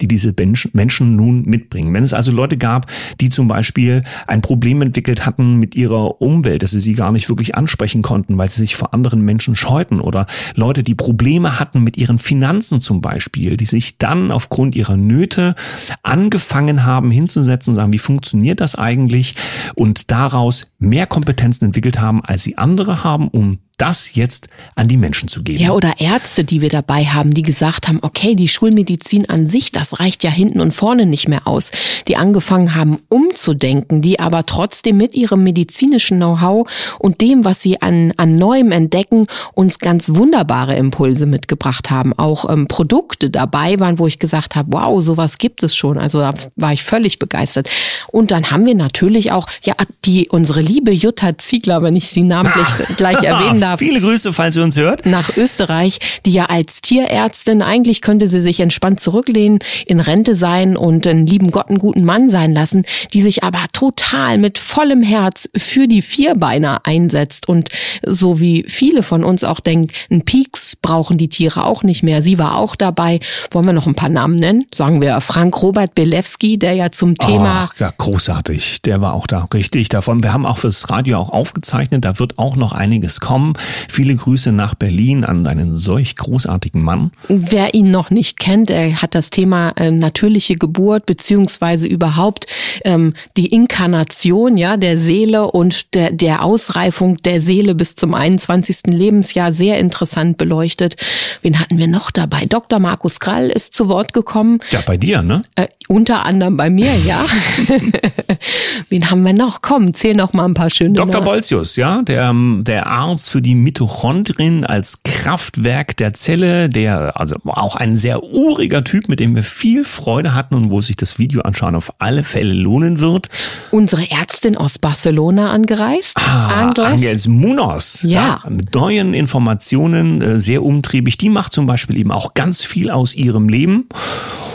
die 0.00 0.08
diese 0.08 0.34
Menschen 0.72 1.16
nun 1.16 1.44
mitbringen. 1.46 1.92
Wenn 1.94 2.04
es 2.04 2.14
also 2.14 2.30
Leute 2.30 2.58
gab, 2.58 2.86
die 3.20 3.30
zum 3.30 3.48
Beispiel 3.48 4.02
ein 4.26 4.42
Problem 4.42 4.82
entwickelt 4.82 5.26
hatten 5.26 5.56
mit 5.56 5.74
ihrer 5.74 6.20
Umwelt, 6.20 6.62
dass 6.62 6.72
sie 6.72 6.80
sie 6.80 6.94
gar 6.94 7.12
nicht 7.12 7.28
wirklich 7.28 7.54
ansprechen 7.54 8.02
konnten, 8.02 8.36
weil 8.38 8.48
sie 8.48 8.60
sich 8.60 8.76
vor 8.76 8.94
anderen 8.94 9.22
Menschen 9.22 9.56
scheuten 9.56 10.00
oder 10.00 10.26
Leute, 10.54 10.82
die 10.82 10.94
Probleme 10.94 11.58
hatten 11.58 11.82
mit 11.82 11.96
ihren 11.96 12.18
Finanzen 12.18 12.80
zum 12.86 13.00
Beispiel, 13.00 13.56
die 13.56 13.64
sich 13.64 13.98
dann 13.98 14.30
aufgrund 14.30 14.76
ihrer 14.76 14.96
Nöte 14.96 15.54
angefangen 16.02 16.84
haben 16.84 17.10
hinzusetzen, 17.10 17.74
sagen, 17.74 17.92
wie 17.92 17.98
funktioniert 17.98 18.60
das 18.60 18.76
eigentlich? 18.76 19.34
Und 19.74 20.10
daraus 20.10 20.74
mehr 20.78 21.06
Kompetenzen 21.06 21.66
entwickelt 21.66 21.98
haben, 22.00 22.24
als 22.24 22.44
sie 22.44 22.56
andere 22.56 23.02
haben, 23.02 23.28
um 23.28 23.58
das 23.76 24.14
jetzt 24.14 24.48
an 24.74 24.88
die 24.88 24.96
Menschen 24.96 25.28
zu 25.28 25.42
geben. 25.42 25.62
Ja, 25.62 25.72
oder 25.72 25.94
Ärzte, 25.98 26.44
die 26.44 26.62
wir 26.62 26.70
dabei 26.70 27.04
haben, 27.04 27.34
die 27.34 27.42
gesagt 27.42 27.88
haben, 27.88 27.98
okay, 28.00 28.34
die 28.34 28.48
Schulmedizin 28.48 29.28
an 29.28 29.46
sich, 29.46 29.70
das 29.70 30.00
reicht 30.00 30.24
ja 30.24 30.30
hinten 30.30 30.60
und 30.60 30.72
vorne 30.72 31.04
nicht 31.04 31.28
mehr 31.28 31.46
aus. 31.46 31.72
Die 32.08 32.16
angefangen 32.16 32.74
haben, 32.74 32.98
umzudenken, 33.08 34.00
die 34.00 34.18
aber 34.18 34.46
trotzdem 34.46 34.96
mit 34.96 35.14
ihrem 35.14 35.42
medizinischen 35.42 36.16
Know-how 36.16 36.66
und 36.98 37.20
dem, 37.20 37.44
was 37.44 37.60
sie 37.60 37.82
an, 37.82 38.14
an 38.16 38.32
Neuem 38.32 38.72
entdecken, 38.72 39.26
uns 39.52 39.78
ganz 39.78 40.14
wunderbare 40.14 40.74
Impulse 40.76 41.26
mitgebracht 41.26 41.90
haben. 41.90 42.14
Auch 42.14 42.50
ähm, 42.50 42.68
Produkte 42.68 43.28
dabei 43.28 43.78
waren, 43.78 43.98
wo 43.98 44.06
ich 44.06 44.18
gesagt 44.18 44.56
habe, 44.56 44.72
wow, 44.72 45.02
sowas 45.02 45.36
gibt 45.36 45.62
es 45.62 45.76
schon. 45.76 45.98
Also 45.98 46.20
da 46.20 46.32
war 46.56 46.72
ich 46.72 46.82
völlig 46.82 47.18
begeistert. 47.18 47.68
Und 48.08 48.30
dann 48.30 48.50
haben 48.50 48.64
wir 48.64 48.74
natürlich 48.74 49.32
auch, 49.32 49.48
ja, 49.62 49.74
die, 50.06 50.28
unsere 50.30 50.62
liebe 50.62 50.92
Jutta 50.92 51.36
Ziegler, 51.36 51.82
wenn 51.82 51.94
ich 51.94 52.08
sie 52.08 52.22
namentlich 52.22 52.68
gleich 52.96 53.22
erwähnen 53.22 53.65
darf. 53.66 53.78
Viele 53.80 54.00
Grüße, 54.00 54.32
falls 54.32 54.54
sie 54.54 54.62
uns 54.62 54.76
hört. 54.76 55.06
Nach 55.06 55.36
Österreich, 55.36 55.98
die 56.24 56.30
ja 56.30 56.46
als 56.46 56.80
Tierärztin, 56.80 57.62
eigentlich 57.62 58.00
könnte 58.00 58.26
sie 58.26 58.40
sich 58.40 58.60
entspannt 58.60 59.00
zurücklehnen, 59.00 59.58
in 59.86 60.00
Rente 60.00 60.34
sein 60.34 60.76
und 60.76 61.06
einen 61.06 61.26
lieben 61.26 61.50
Gott 61.50 61.68
einen 61.68 61.78
guten 61.78 62.04
Mann 62.04 62.30
sein 62.30 62.54
lassen, 62.54 62.84
die 63.12 63.22
sich 63.22 63.42
aber 63.42 63.64
total 63.72 64.38
mit 64.38 64.58
vollem 64.58 65.02
Herz 65.02 65.48
für 65.56 65.88
die 65.88 66.02
Vierbeiner 66.02 66.80
einsetzt 66.84 67.48
und 67.48 67.68
so 68.04 68.40
wie 68.40 68.64
viele 68.68 69.02
von 69.02 69.24
uns 69.24 69.44
auch 69.44 69.60
denken, 69.60 69.92
ein 70.10 70.24
Pieks 70.24 70.76
brauchen 70.76 71.18
die 71.18 71.28
Tiere 71.28 71.64
auch 71.64 71.82
nicht 71.82 72.02
mehr. 72.02 72.22
Sie 72.22 72.38
war 72.38 72.56
auch 72.56 72.76
dabei. 72.76 73.20
Wollen 73.50 73.66
wir 73.66 73.72
noch 73.72 73.86
ein 73.86 73.94
paar 73.94 74.08
Namen 74.08 74.36
nennen? 74.36 74.64
Sagen 74.74 75.02
wir 75.02 75.20
Frank 75.20 75.60
Robert 75.62 75.94
Belewski, 75.94 76.58
der 76.58 76.74
ja 76.74 76.92
zum 76.92 77.14
Thema. 77.14 77.68
Ach, 77.70 77.80
ja, 77.80 77.92
großartig. 77.96 78.82
Der 78.82 79.00
war 79.00 79.14
auch 79.14 79.26
da. 79.26 79.48
Richtig 79.52 79.88
davon. 79.88 80.22
Wir 80.22 80.32
haben 80.32 80.46
auch 80.46 80.58
fürs 80.58 80.90
Radio 80.90 81.18
auch 81.18 81.30
aufgezeichnet. 81.30 82.04
Da 82.04 82.18
wird 82.18 82.38
auch 82.38 82.56
noch 82.56 82.72
einiges 82.72 83.20
kommen. 83.20 83.54
Viele 83.88 84.14
Grüße 84.14 84.52
nach 84.52 84.74
Berlin 84.74 85.24
an 85.24 85.46
einen 85.46 85.74
solch 85.74 86.16
großartigen 86.16 86.82
Mann. 86.82 87.10
Wer 87.28 87.74
ihn 87.74 87.88
noch 87.88 88.10
nicht 88.10 88.38
kennt, 88.38 88.70
er 88.70 89.02
hat 89.02 89.14
das 89.14 89.30
Thema 89.30 89.70
äh, 89.76 89.90
natürliche 89.90 90.56
Geburt 90.56 91.06
beziehungsweise 91.06 91.86
überhaupt 91.86 92.46
ähm, 92.84 93.14
die 93.36 93.46
Inkarnation 93.46 94.56
ja 94.56 94.76
der 94.76 94.98
Seele 94.98 95.50
und 95.50 95.94
der, 95.94 96.12
der 96.12 96.42
Ausreifung 96.42 97.16
der 97.18 97.40
Seele 97.40 97.74
bis 97.74 97.96
zum 97.96 98.14
21. 98.14 98.78
Lebensjahr 98.88 99.52
sehr 99.52 99.78
interessant 99.78 100.38
beleuchtet. 100.38 100.96
Wen 101.42 101.58
hatten 101.58 101.78
wir 101.78 101.88
noch 101.88 102.10
dabei? 102.10 102.46
Dr. 102.46 102.78
Markus 102.78 103.20
Krall 103.20 103.50
ist 103.50 103.74
zu 103.74 103.88
Wort 103.88 104.12
gekommen. 104.12 104.60
Ja, 104.70 104.80
bei 104.84 104.96
dir, 104.96 105.22
ne? 105.22 105.42
Äh, 105.54 105.68
unter 105.88 106.24
anderem 106.24 106.56
bei 106.56 106.70
mir, 106.70 106.92
ja. 107.06 107.24
Wen 108.88 109.10
haben 109.10 109.22
wir 109.22 109.32
noch? 109.32 109.62
Komm, 109.62 109.94
zähl 109.94 110.14
noch 110.14 110.32
mal 110.32 110.44
ein 110.44 110.54
paar 110.54 110.70
schöne. 110.70 110.94
Dr. 110.94 111.22
Bolzius, 111.22 111.76
ja, 111.76 112.02
der, 112.02 112.34
der 112.34 112.86
Arzt 112.86 113.30
für 113.30 113.40
die 113.40 113.45
Mitochondrien 113.54 114.64
als 114.64 115.00
Kraftwerk 115.04 115.96
der 115.96 116.14
Zelle, 116.14 116.68
der 116.68 117.18
also 117.20 117.36
auch 117.44 117.76
ein 117.76 117.96
sehr 117.96 118.22
uriger 118.22 118.84
Typ, 118.84 119.08
mit 119.08 119.20
dem 119.20 119.34
wir 119.34 119.42
viel 119.42 119.84
Freude 119.84 120.34
hatten 120.34 120.54
und 120.54 120.70
wo 120.70 120.80
sich 120.80 120.96
das 120.96 121.18
Video 121.18 121.42
anschauen 121.42 121.74
auf 121.74 121.92
alle 121.98 122.24
Fälle 122.24 122.52
lohnen 122.52 123.00
wird. 123.00 123.28
Unsere 123.70 124.10
Ärztin 124.10 124.56
aus 124.56 124.78
Barcelona 124.78 125.50
angereist. 125.50 126.16
Ah, 126.18 126.72
Angels 126.76 127.28
Munoz. 127.28 128.02
Ja. 128.02 128.40
ja. 128.44 128.50
Mit 128.50 128.74
neuen 128.74 129.14
Informationen, 129.14 130.20
äh, 130.22 130.40
sehr 130.40 130.62
umtriebig. 130.62 131.16
Die 131.16 131.28
macht 131.28 131.52
zum 131.52 131.66
Beispiel 131.66 131.98
eben 131.98 132.12
auch 132.12 132.34
ganz 132.34 132.62
viel 132.62 132.90
aus 132.90 133.14
ihrem 133.14 133.48
Leben. 133.48 133.88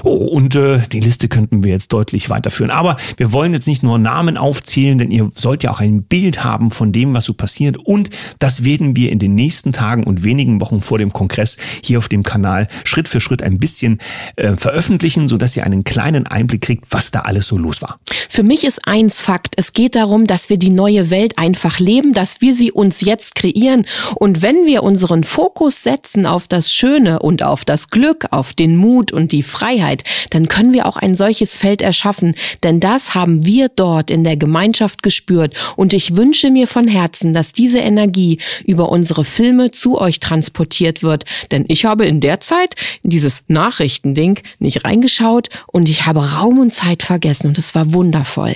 Oh, 0.04 0.16
und 0.16 0.56
äh, 0.56 0.80
die 0.92 1.00
Liste 1.00 1.28
könnten 1.28 1.64
wir 1.64 1.72
jetzt 1.72 1.94
deutlich 1.94 2.30
weiterführen. 2.30 2.72
Aber 2.72 2.96
wir 3.18 3.32
wollen 3.32 3.54
jetzt 3.54 3.68
nicht 3.68 3.84
nur 3.84 4.00
Namen 4.00 4.38
aufzählen, 4.38 4.98
denn 4.98 5.12
ihr 5.12 5.30
sollt 5.34 5.64
ja 5.64 5.72
auch 5.72 5.80
ein 5.80 6.04
Bild 6.04 6.44
haben 6.44 6.72
von 6.72 6.92
dem, 6.92 7.14
was 7.14 7.26
so 7.26 7.34
passiert. 7.34 7.78
Und 7.78 8.10
das 8.40 8.64
werden 8.82 8.96
wir 8.96 9.12
in 9.12 9.20
den 9.20 9.36
nächsten 9.36 9.72
Tagen 9.74 10.04
und 10.04 10.24
wenigen 10.24 10.60
Wochen 10.60 10.82
vor 10.82 10.98
dem 10.98 11.14
Kongress 11.14 11.58
hier 11.84 12.00
auf 12.00 12.10
dem 12.10 12.24
Kanal 12.24 12.68
Schritt 12.84 13.08
für 13.08 13.20
Schritt 13.20 13.44
ein 13.44 13.60
bisschen 13.60 14.00
äh, 14.38 14.56
veröffentlichen, 14.56 15.28
sodass 15.28 15.56
ihr 15.56 15.66
einen 15.66 15.84
kleinen 15.84 16.26
Einblick 16.26 16.62
kriegt, 16.62 16.86
was 16.90 17.12
da 17.12 17.20
alles 17.22 17.48
so 17.48 17.58
los 17.58 17.82
war. 17.82 18.00
Für 18.30 18.44
mich 18.44 18.64
ist 18.64 18.88
eins 18.88 19.22
Fakt. 19.22 19.54
Es 19.58 19.74
geht 19.74 19.96
darum, 19.96 20.26
dass 20.26 20.50
wir 20.50 20.58
die 20.58 20.72
neue 20.72 21.10
Welt 21.10 21.38
einfach 21.38 21.80
leben, 21.80 22.14
dass 22.14 22.42
wir 22.42 22.54
sie 22.54 22.72
uns 22.72 23.02
jetzt 23.02 23.36
kreieren. 23.36 23.86
Und 24.16 24.42
wenn 24.42 24.66
wir 24.66 24.84
unseren 24.84 25.24
Fokus 25.24 25.84
setzen 25.84 26.26
auf 26.26 26.48
das 26.48 26.74
Schöne 26.74 27.20
und 27.20 27.44
auf 27.44 27.66
das 27.66 27.90
Glück, 27.90 28.28
auf 28.32 28.54
den 28.54 28.78
Mut 28.78 29.12
und 29.12 29.32
die 29.32 29.44
Freiheit, 29.44 30.04
dann 30.32 30.48
können 30.48 30.74
wir 30.74 30.88
auch 30.88 30.98
ein 30.98 31.14
solches 31.14 31.56
Feld 31.56 31.82
erschaffen. 31.82 32.34
Denn 32.64 32.80
das 32.80 33.14
haben 33.14 33.46
wir 33.46 33.70
dort 33.70 34.10
in 34.10 34.24
der 34.24 34.38
Gemeinschaft 34.38 35.04
gespürt. 35.04 35.54
Und 35.76 35.94
ich 35.94 36.16
wünsche 36.16 36.50
mir 36.50 36.68
von 36.68 36.88
Herzen, 36.88 37.34
dass 37.34 37.52
diese 37.52 37.80
Energie 37.80 38.40
über 38.72 38.90
unsere 38.90 39.26
Filme 39.26 39.72
zu 39.72 40.00
euch 40.00 40.20
transportiert 40.20 41.04
wird. 41.04 41.26
Denn 41.52 41.66
ich 41.68 41.86
habe 41.86 42.06
in 42.06 42.22
der 42.22 42.40
Zeit 42.40 42.76
in 43.04 43.10
dieses 43.10 43.44
Nachrichtending 43.48 44.40
nicht 44.60 44.86
reingeschaut 44.86 45.50
und 45.68 45.90
ich 45.90 46.06
habe 46.06 46.38
Raum 46.38 46.58
und 46.58 46.74
Zeit 46.74 47.04
vergessen 47.04 47.48
und 47.48 47.58
es 47.58 47.76
war 47.76 47.94
wundervoll. 47.94 48.56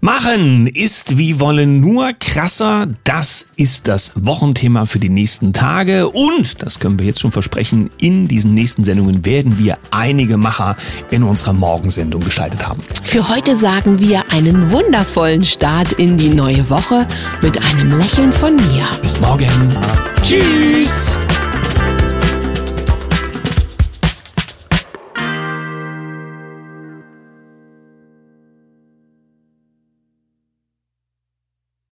Machen 0.00 0.66
ist 0.66 1.18
wie 1.18 1.38
wollen 1.38 1.80
nur 1.80 2.12
krasser. 2.14 2.86
Das 3.04 3.50
ist 3.56 3.88
das 3.88 4.12
Wochenthema 4.16 4.86
für 4.86 4.98
die 4.98 5.10
nächsten 5.10 5.52
Tage. 5.52 6.08
Und, 6.08 6.62
das 6.62 6.80
können 6.80 6.98
wir 6.98 7.06
jetzt 7.06 7.20
schon 7.20 7.30
versprechen, 7.30 7.90
in 8.00 8.26
diesen 8.26 8.54
nächsten 8.54 8.84
Sendungen 8.84 9.24
werden 9.24 9.58
wir 9.58 9.78
einige 9.90 10.38
Macher 10.38 10.76
in 11.10 11.22
unserer 11.22 11.52
Morgensendung 11.52 12.24
gestaltet 12.24 12.66
haben. 12.66 12.82
Für 13.02 13.28
heute 13.28 13.54
sagen 13.54 14.00
wir 14.00 14.32
einen 14.32 14.72
wundervollen 14.72 15.44
Start 15.44 15.92
in 15.92 16.16
die 16.16 16.30
neue 16.30 16.70
Woche 16.70 17.06
mit 17.42 17.60
einem 17.62 17.98
Lächeln 17.98 18.32
von 18.32 18.56
mir. 18.56 18.84
Bis 19.02 19.20
morgen. 19.42 19.68
Tschüss. 20.22 21.18